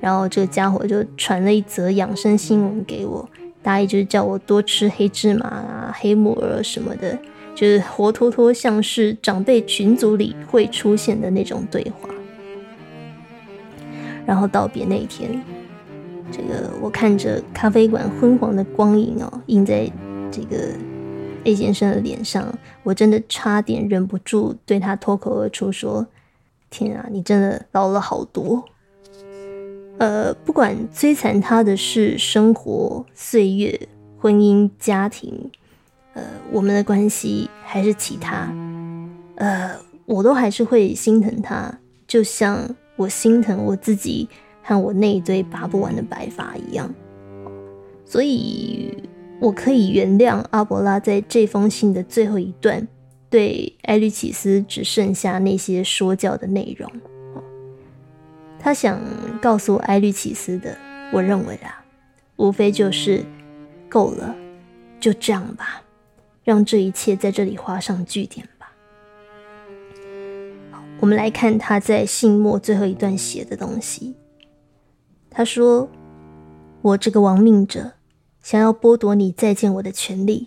[0.00, 3.28] 然后这个家伙就传了一则养生新闻给我，
[3.62, 7.18] 大意就是叫我多吃黑芝麻啊、黑木耳什么的，
[7.54, 12.08] 就是活脱脱像是长辈群组里会出现的那种对话。
[14.24, 15.42] 然后道别那一天，
[16.32, 19.90] 这个我看着咖啡馆昏黄的光影哦，映在。
[20.28, 20.72] 这个
[21.44, 22.52] A 先生的脸上，
[22.82, 26.04] 我真的差点忍不住对他脱口而出说
[26.68, 28.62] ：“天啊，你真的老了好多。”
[29.98, 35.48] 呃，不管摧残他的是生活、岁月、婚姻、家庭，
[36.12, 38.52] 呃，我们的关系还是其他，
[39.36, 41.72] 呃，我都还是会心疼他，
[42.06, 44.28] 就像我心疼我自己
[44.66, 46.94] 和我那一堆拔不完的白发一样。
[48.04, 49.02] 所以。
[49.38, 52.88] 我可以原谅阿伯拉在这封信的最后一段
[53.28, 56.90] 对艾律奇斯只剩下那些说教的内容。
[58.58, 58.98] 他想
[59.42, 60.74] 告诉艾律奇斯的，
[61.12, 61.84] 我认为啊，
[62.36, 63.22] 无非就是
[63.90, 64.34] 够了，
[64.98, 65.82] 就这样吧，
[66.42, 68.72] 让这一切在这里画上句点吧。
[70.98, 74.14] 我们来看他在信末最后一段写的东西。
[75.36, 75.86] 他说
[76.80, 77.92] ：“我这个亡命者。”
[78.40, 80.46] 想要剥夺你再见我的权利，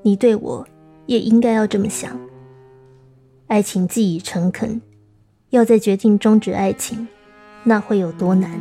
[0.00, 0.66] 你对我
[1.04, 2.18] 也应该要这么想。
[3.48, 4.80] 爱情既已诚恳，
[5.50, 7.06] 要再决定终止爱情，
[7.64, 8.58] 那会有多难？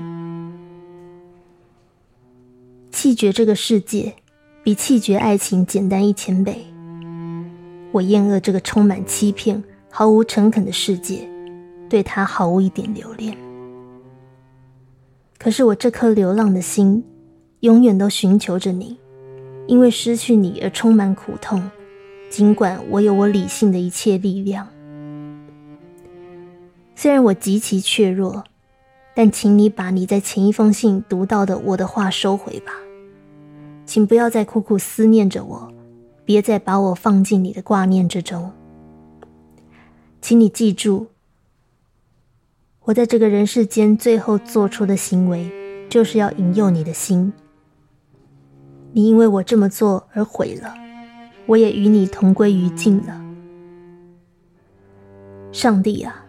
[2.91, 4.13] 弃绝这个世界，
[4.61, 6.65] 比弃绝爱情简单一千倍。
[7.93, 11.25] 我厌恶这个充满欺骗、毫无诚恳的世界，
[11.89, 13.44] 对他毫无一点留恋。
[15.45, 17.03] 可是我这颗流浪的心。
[17.59, 18.97] 永远都寻求着你，
[19.67, 21.69] 因为失去你而充满苦痛。
[22.31, 24.67] 尽管我有我理性的一切力量，
[26.95, 28.43] 虽然我极其怯弱，
[29.15, 32.73] 但请你把你在前一封信读到的我的话收回吧，
[33.85, 35.71] 请不要再苦苦思念着我，
[36.23, 38.51] 别再把我放进你的挂念之中。
[40.21, 41.07] 请你记住，
[42.85, 45.51] 我在这个人世间最后做出的行为，
[45.89, 47.33] 就是要引诱你的心。
[48.93, 50.71] 你因为我这么做而毁了，
[51.47, 53.19] 我也与你同归于尽了。
[55.51, 56.25] 上帝啊！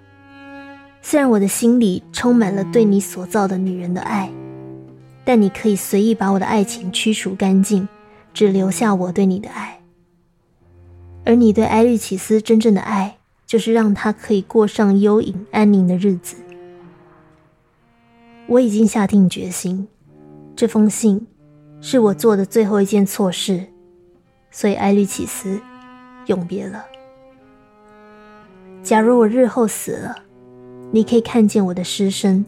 [1.02, 4.30] 虽然我的心里充满了对你所造的女人的爱，
[5.26, 7.86] 但你可以随意把我的爱情驱除干净，
[8.32, 9.78] 只留下我对你的爱。
[11.26, 16.36] 而你对埃律启斯真正的爱，就是让他可以过上幽隐安宁的日子。
[18.48, 19.88] 我已经下定决心，
[20.54, 21.26] 这封信
[21.80, 23.66] 是我做的最后一件错事，
[24.50, 25.60] 所以埃律奇斯，
[26.26, 26.84] 永别了。
[28.82, 30.16] 假如我日后死了。
[30.92, 32.46] 你可以看见我的尸身，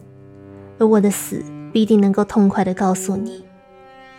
[0.79, 1.43] 而我的死
[1.73, 3.43] 必定能够痛快的告诉你：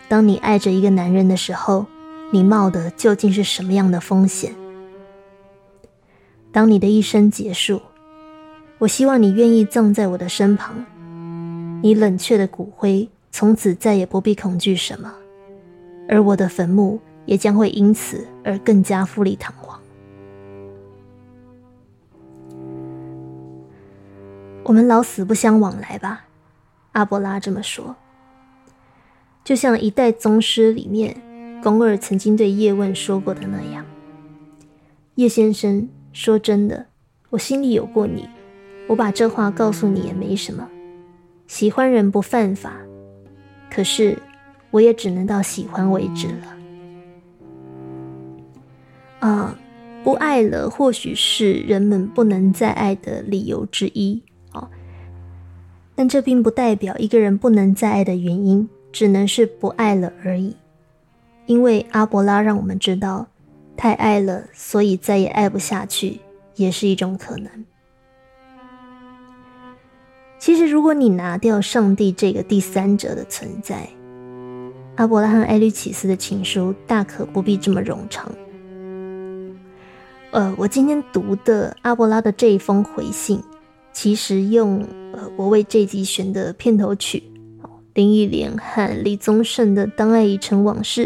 [0.07, 1.87] 当你爱着一个男人的时候，
[2.31, 4.53] 你冒的究竟是什么样的风险？
[6.51, 7.81] 当你的一生结束，
[8.77, 10.85] 我希望你愿意葬在我的身旁，
[11.81, 15.11] 你冷却的骨灰从此再也不必恐惧什么，
[16.07, 19.79] 而我的坟墓也将会因此而更加富丽堂皇。
[24.63, 26.25] 我们老死不相往来吧，
[26.91, 27.95] 阿波拉这么说。
[29.43, 31.19] 就像《一代宗师》里面
[31.63, 33.83] 宫二曾经对叶问说过的那样
[35.15, 36.85] ：“叶先生，说真的，
[37.31, 38.29] 我心里有过你，
[38.87, 40.69] 我把这话告诉你也没什么。
[41.51, 42.77] 喜欢人不犯法，
[43.69, 44.17] 可是
[44.69, 46.57] 我也只能到喜欢为止了。
[49.19, 49.59] 啊，
[50.01, 54.23] 不爱了，或许是人们不能再爱的理由之一。”
[55.93, 60.55] 但这并不代表一个人不能再爱的原因，只能是不爱了而已。
[61.47, 63.27] 因为阿伯拉让我们知道，
[63.75, 66.21] 太爱了，所以再也爱不下去，
[66.55, 67.51] 也是一种可能。
[70.41, 73.87] 其实，如果你拿掉上帝这个第三者的存在，
[74.95, 78.31] 阿伯拉和艾律启斯的情书大可不必这么冗长。
[80.31, 83.39] 呃，我今天读的阿伯拉的这一封回信。
[83.93, 84.79] 其实用
[85.13, 87.21] 呃我为这集选的片头曲，
[87.93, 91.05] 林忆莲和李宗盛的《当爱已成往事》，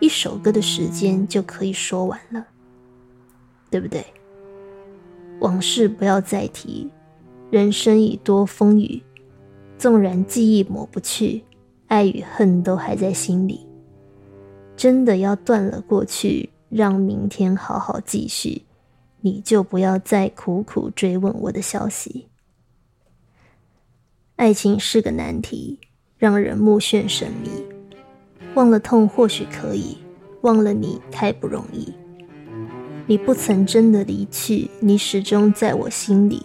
[0.00, 2.44] 一首歌的时间就可以说完了，
[3.70, 4.04] 对不对？
[5.38, 6.90] 往事不要再提，
[7.52, 9.02] 人生已多风雨，
[9.76, 11.44] 纵然记忆抹不去，
[11.86, 13.66] 爱与恨都还在心里。
[14.74, 18.62] 真的要断了过去，让明天好好继续。
[19.20, 22.28] 你就不要再苦苦追问我的消息。
[24.36, 25.78] 爱情是个难题，
[26.16, 27.50] 让人目眩神迷。
[28.54, 29.98] 忘了痛或许可以，
[30.40, 31.92] 忘了你太不容易。
[33.06, 36.42] 你不曾真的离去，你始终在我心里。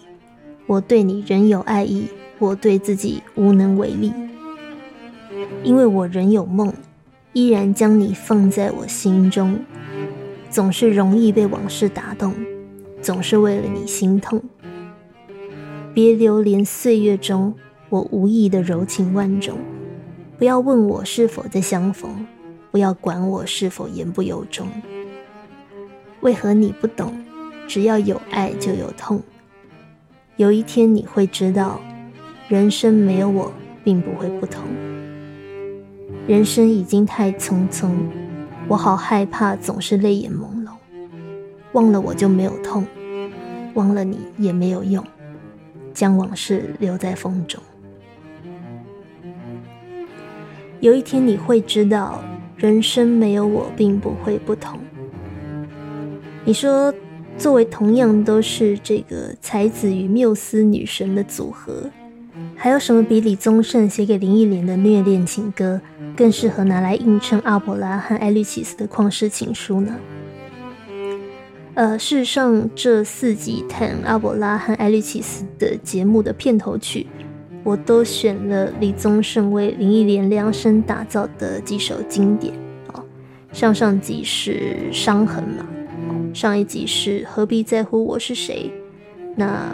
[0.68, 2.07] 我对你仍有爱意，
[2.39, 4.13] 我对自己无能为力。
[5.63, 6.74] 因为我仍有梦，
[7.34, 9.57] 依然将你放在我心中。
[10.49, 12.34] 总是容易被往事打动。
[13.01, 14.41] 总是为了你心痛，
[15.93, 17.53] 别流连岁月中，
[17.89, 19.57] 我无意的柔情万种。
[20.38, 22.26] 不要问我是否在相逢，
[22.72, 24.68] 不要管我是否言不由衷。
[26.22, 27.13] 为何你不懂？
[27.68, 29.22] 只要有爱就有痛。
[30.38, 31.81] 有一天你会知道，
[32.47, 33.51] 人生没有我
[33.83, 34.63] 并不会不同。
[36.27, 37.89] 人生已经太匆匆，
[38.67, 40.69] 我好害怕总是泪眼朦胧。
[41.71, 42.85] 忘了我就没有痛，
[43.73, 45.03] 忘了你也没有用，
[45.91, 47.59] 将往事留在风中。
[50.79, 52.21] 有一天你会知道，
[52.57, 54.77] 人生没有我并不会不同。
[56.45, 56.93] 你说，
[57.38, 61.89] 作为同样都是这个才子与缪斯女神的组合，
[62.55, 65.79] 还有什么比李宗盛写给林忆莲的虐恋情歌
[66.15, 69.95] 更适合拿来映衬阿伯拉和艾律奇斯的旷世情书呢？
[71.75, 77.05] 呃，事实上，这四集谈阿伯拉和艾利奇斯的节目的片头曲，
[77.63, 82.51] 我都选了李宗盛为林忆莲量身打造的几首经典
[82.91, 83.03] 啊。
[83.53, 85.67] 上上集是伤痕嘛，
[86.38, 88.71] 上一集是何必在乎我是谁。
[89.35, 89.71] 那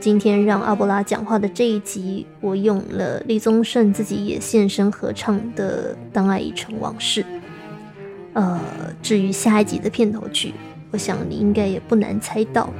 [0.00, 7.22] 今天让阿伯拉讲话的这一集，我用了李宗盛自己也现身合唱的《当爱已成往事》。
[8.32, 8.58] 呃，
[9.02, 10.54] 至于下一集的片头曲。
[10.90, 12.72] 我想你应该也不难猜到。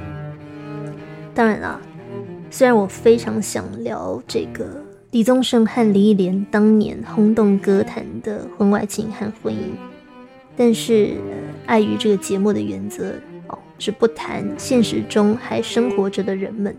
[1.35, 1.79] 当然啦，
[2.49, 9.75] 虽然我非常想聊这个李宗盛和林忆莲当年轰动歌坛的婚外情和婚姻，
[10.55, 11.11] 但是
[11.67, 13.13] 碍于这个节目的原则，
[13.79, 16.75] 是不谈现实中还生活着的人们，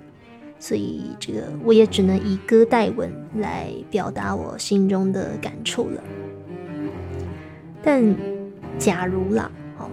[0.59, 6.03] 所以这个我也只能以歌代文来表达我心中的感触了。
[7.83, 8.15] 但
[8.79, 9.89] 假如啦，哦，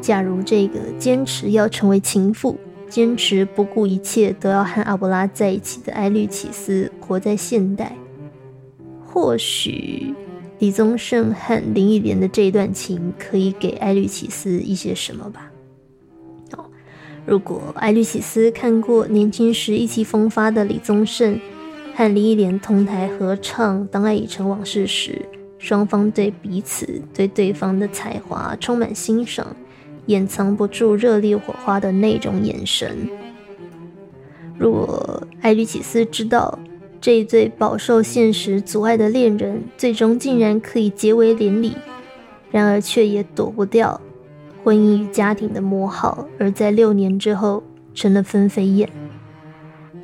[0.00, 2.58] 假如这个坚持要成为情妇。
[2.88, 7.94] 坚持不顾一切都要和阿布拉在一起的埃律启斯活在现代，
[9.06, 10.12] 或许
[10.58, 15.49] 李宗盛和林忆莲的这一段情可以给埃律启斯一些什么吧。
[17.26, 21.38] 如果艾律启斯看过年轻时意气风发的李宗盛
[21.94, 25.20] 和林忆莲同台合唱《当爱已成往事》时，
[25.58, 29.46] 双方对彼此对对方的才华充满欣赏。
[30.06, 33.08] 掩藏不住热烈火花的那种眼神。
[34.58, 36.58] 如果艾律启斯知道
[37.00, 41.76] 这一对饱受现实阻碍的恋人，最终竟然可以结为连理，
[42.50, 44.00] 然而却也躲不掉
[44.62, 47.62] 婚姻与家庭的磨耗，而在六年之后
[47.94, 48.88] 成了分飞燕。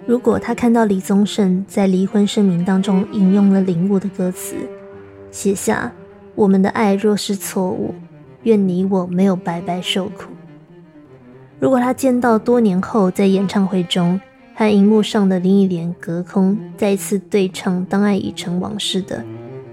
[0.06, 4.54] 如果他看到李宗盛在离婚声明当中引用了领悟的歌词，
[5.30, 5.92] 写下
[6.34, 7.94] “我们的爱若是错误”。
[8.44, 10.30] 愿你我没有白白受苦。
[11.58, 14.20] 如果他见到多年后在演唱会中
[14.54, 19.24] 和荧幕上的林忆莲隔空再次对唱《当爱已成往事》的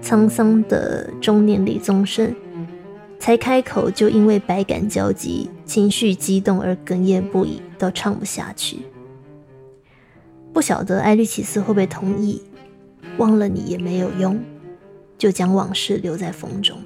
[0.02, 2.34] 沧桑的中年李宗盛，
[3.24, 8.80] 才开口就因为百感交集、情绪激动而哽咽不已，都唱不下去。
[10.52, 12.42] 不晓得艾律奇斯会不会同意？
[13.16, 14.38] 忘了你也没有用，
[15.16, 16.76] 就将往事留在风中。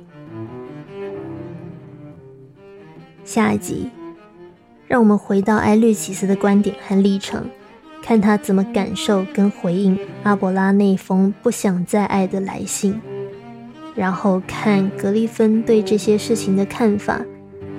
[3.24, 3.90] 下一集，
[4.86, 7.44] 让我们回到埃律奇斯的观点和立场，
[8.00, 13.00] 看他怎么感受跟回应阿伯拉那封不想再爱的来信，
[13.98, 17.20] 然后看格里芬对这些事情的看法，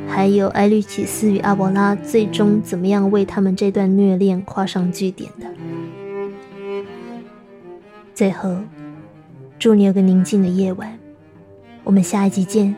[0.06, 5.48] 还有埃律奇斯与阿伯拉最终怎么样为他们这段虐恋画上句点的。
[8.14, 8.54] 最后，
[9.58, 11.00] 祝你有个宁静的夜晚，
[11.86, 12.76] 我们下一集见。